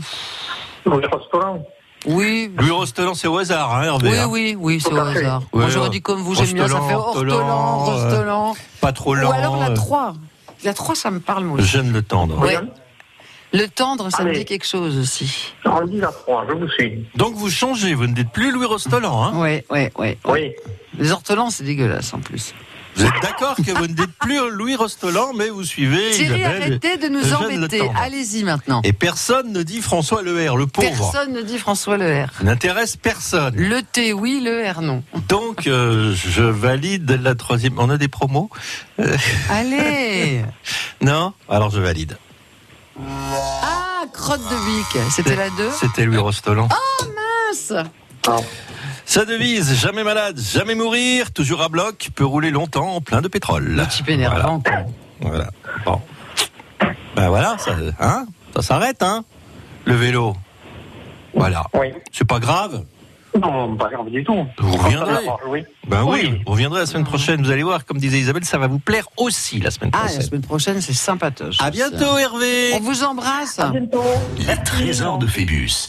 [0.85, 1.63] Au restaurant.
[2.05, 2.51] oui.
[2.57, 4.09] Louis Rostolan, c'est au hasard, hein, Hervé.
[4.09, 4.27] Oui, hein.
[4.29, 5.41] oui, oui, c'est au hasard.
[5.53, 8.09] Ouais, Moi, j'aurais euh, dit comme vous, j'aime bien, ça fait Rostolan, Ortolan, Rostolan, euh,
[8.09, 8.55] Rostolan.
[8.81, 9.29] Pas trop lent.
[9.29, 10.13] Ou alors la euh, 3.
[10.63, 11.67] La 3, ça me parle, moi aussi.
[11.67, 12.39] Je ne le tendre.
[12.39, 12.57] Ouais.
[13.53, 15.53] Le tendre, ça me dit quelque chose aussi.
[15.65, 17.05] On dit la 3, je vous suis.
[17.15, 19.23] Donc vous changez, vous ne dites plus Louis Rostolan.
[19.23, 20.17] Hein Ouais, ouais, ouais.
[20.25, 20.53] ouais.
[20.65, 20.71] Oui.
[20.99, 22.53] Les ortolans, c'est dégueulasse en plus.
[22.95, 26.61] vous êtes d'accord que vous ne dites plus Louis Rostolan, mais vous suivez Thierry, Isabelle
[26.63, 27.89] arrêtez de nous embêter.
[28.01, 28.81] Allez-y maintenant.
[28.83, 30.87] Et personne ne dit François Leher, le pauvre.
[30.89, 32.33] Personne ne dit François Le R.
[32.37, 33.55] Ça N'intéresse personne.
[33.55, 35.03] Le T, oui, le R, non.
[35.29, 37.75] Donc, euh, je valide la troisième.
[37.79, 38.49] On a des promos
[39.49, 40.41] Allez
[41.01, 41.33] Non?
[41.47, 42.17] Alors, je valide.
[42.99, 45.11] Ah, crotte de Vic.
[45.11, 46.67] C'était la 2 C'était Louis Rostolan.
[47.15, 47.73] Mince
[49.05, 53.65] Sa devise, jamais malade, jamais mourir, toujours à bloc, peut rouler longtemps, plein de pétrole.
[53.65, 54.79] Le type énervant, quoi.
[55.21, 55.49] Voilà.
[55.85, 56.01] Bon.
[57.15, 58.25] Ben voilà, ça, hein,
[58.55, 59.23] ça s'arrête, hein,
[59.85, 60.35] le vélo.
[61.33, 61.63] Voilà.
[61.73, 61.93] Oui.
[62.11, 62.83] C'est pas grave.
[63.41, 64.45] Non, pas grave du tout.
[64.59, 65.25] Vous reviendrez.
[65.49, 65.63] Oui.
[65.87, 66.41] Ben oui, Oui.
[66.45, 67.41] vous reviendrez la semaine prochaine.
[67.41, 70.03] Vous allez voir, comme disait Isabelle, ça va vous plaire aussi la semaine Ah, la
[70.05, 70.21] prochaine.
[70.21, 71.57] semaine prochaine, c'est sympatoche.
[71.61, 72.71] À bientôt, Hervé.
[72.75, 73.59] On vous embrasse.
[74.39, 75.87] Les trésors de Phébus.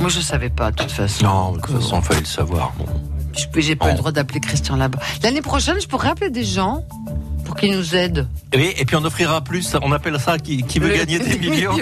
[0.00, 1.24] Moi, je savais pas, de toute façon.
[1.24, 2.72] Non, de toute façon, fallait le savoir.
[2.78, 2.86] Bon.
[3.36, 3.92] Je- J'ai pas Oh.
[3.92, 4.88] le droit d'appeler Christian là
[5.22, 6.84] L'année prochaine, je pourrais appeler des gens
[7.44, 8.28] pour qu'ils nous aident.
[8.52, 11.38] Et, et puis on offrira plus, on appelle ça qui, qui veut Le- gagner des
[11.50, 11.76] millions.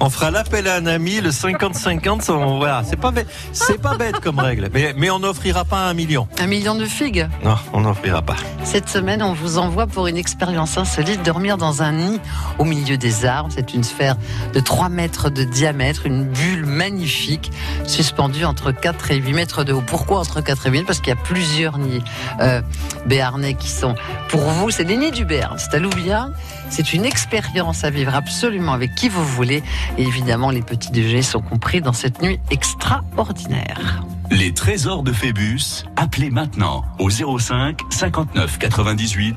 [0.00, 2.30] on fera l'appel à un ami, le 50-50.
[2.30, 4.68] on- Voilà, c'est pas bête, c'est pas bête comme règle.
[4.72, 6.26] Mais, mais on n'offrira pas un million.
[6.38, 7.28] Un million de figues.
[7.44, 8.36] Non, on n'offrira pas.
[8.64, 12.20] Cette semaine, on vous envoie pour une expérience insolite, dormir dans un nid
[12.58, 13.50] au milieu des arbres.
[13.54, 14.16] C'est une sphère
[14.52, 17.50] de 3 mètres de diamètre, une bulle magnifique,
[17.86, 19.82] suspendue entre 4 et 8 mètres de haut.
[19.86, 20.86] Pourquoi entre 4 et 8 mètres?
[20.86, 22.02] Parce qu'il y a plusieurs nids
[22.40, 22.60] euh,
[23.06, 23.94] béarnais qui sont
[24.34, 24.70] pour vous.
[24.70, 26.28] C'est les nids du Béarn, c'est à Louviat.
[26.68, 29.62] C'est une expérience à vivre absolument avec qui vous voulez.
[29.96, 34.02] Et évidemment, les petits déjeuners sont compris dans cette nuit extraordinaire.
[34.30, 35.84] Les trésors de Phébus.
[35.96, 39.36] Appelez maintenant au 05 59 98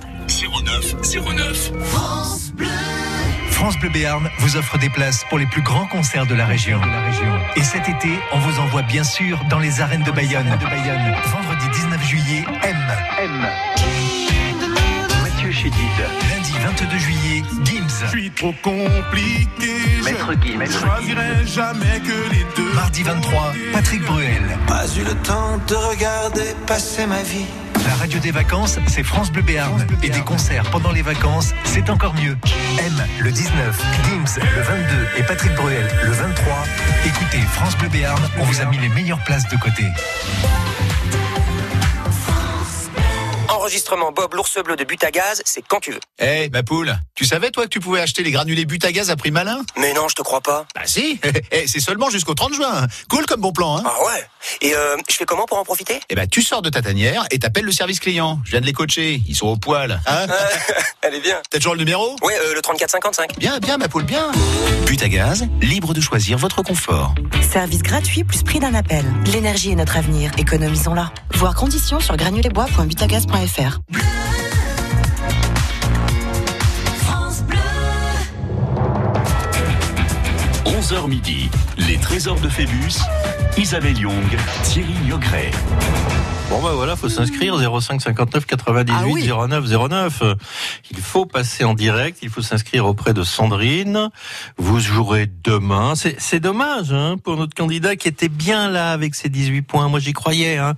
[0.66, 0.96] 09
[1.36, 1.72] 09.
[3.52, 6.80] France Bleu Béarn vous offre des places pour les plus grands concerts de la région.
[7.56, 10.48] Et cet été, on vous envoie bien sûr dans les arènes de Bayonne.
[10.48, 12.78] Vendredi 19 juillet, M.
[13.20, 13.48] M.
[15.64, 18.06] Lundi 22 juillet, Gims.
[18.06, 19.74] Je suis trop compliqué.
[20.04, 22.74] Maître je ne choisirai jamais que les deux.
[22.76, 24.44] Mardi 23, Patrick Bruel.
[24.68, 27.46] Pas eu le temps de regarder passer ma vie.
[27.88, 29.84] La radio des vacances, c'est France Bleu Béarn.
[30.04, 32.38] Et des concerts pendant les vacances, c'est encore mieux.
[32.78, 36.54] M le 19, Gims le 22 et Patrick Bruel le 23.
[37.08, 39.86] Écoutez France Bleu Béarn, on vous a mis les meilleures places de côté.
[43.72, 46.00] Enregistrement Bob l'ours bleu de but à gaz, c'est quand tu veux.
[46.20, 49.10] Eh, ma poule, tu savais toi que tu pouvais acheter les granulés but à gaz
[49.10, 49.60] à prix malin?
[49.76, 50.66] Mais non, je te crois pas.
[50.74, 51.20] Bah si,
[51.52, 52.88] Eh, c'est seulement jusqu'au 30 juin.
[53.10, 54.26] Cool comme bon plan, hein Ah ouais
[54.62, 56.00] Et euh, je fais comment pour en profiter?
[56.10, 58.40] Eh ben, tu sors de ta tanière et t'appelles le service client.
[58.46, 60.00] Je viens de les coacher, ils sont au poil.
[60.08, 60.28] Hein?
[61.02, 61.42] Elle est bien.
[61.50, 62.16] T'as toujours le numéro?
[62.22, 63.38] Ouais, euh, le 3455.
[63.38, 64.32] Bien, bien, ma poule, bien.
[64.86, 67.14] But à gaz, libre de choisir votre confort.
[67.52, 69.04] Service gratuit plus prix d'un appel.
[69.26, 71.12] L'énergie est notre avenir, économisons-la.
[71.34, 72.16] Voir conditions sur
[73.58, 73.82] granulesbois.butagaz.fr.
[80.66, 81.50] 11h midi.
[81.78, 83.00] Les trésors de Phébus.
[83.58, 85.52] Isabelle Young, Thierry Niogret.
[86.50, 89.28] Bon ben voilà, faut s'inscrire 05 59 98 Ah oui.
[89.28, 90.22] 09 09.
[90.22, 90.36] Euh,
[90.92, 94.10] Il faut passer en direct, il faut s'inscrire auprès de Sandrine.
[94.58, 95.96] Vous jouerez demain.
[95.96, 99.90] C'est c'est dommage hein, pour notre candidat qui était bien là avec ses 18 points.
[99.90, 100.58] Moi j'y croyais.
[100.58, 100.76] Hein.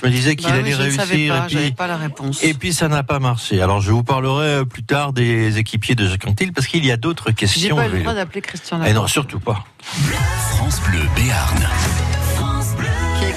[0.00, 1.04] Je me disais qu'il Bah allait réussir.
[1.04, 2.42] pas, et j'avais puis- pas la réponse.
[2.44, 3.60] et puis ça n'a pas marché.
[3.60, 7.30] Alors je vous parlerai plus tard des équipiers de Jacques parce qu'il y a d'autres
[7.30, 7.76] J'ai questions.
[7.76, 9.64] pas au eu le droit d'appeler Christian Eh non, surtout pas.
[9.82, 11.68] France Bleu Béarn.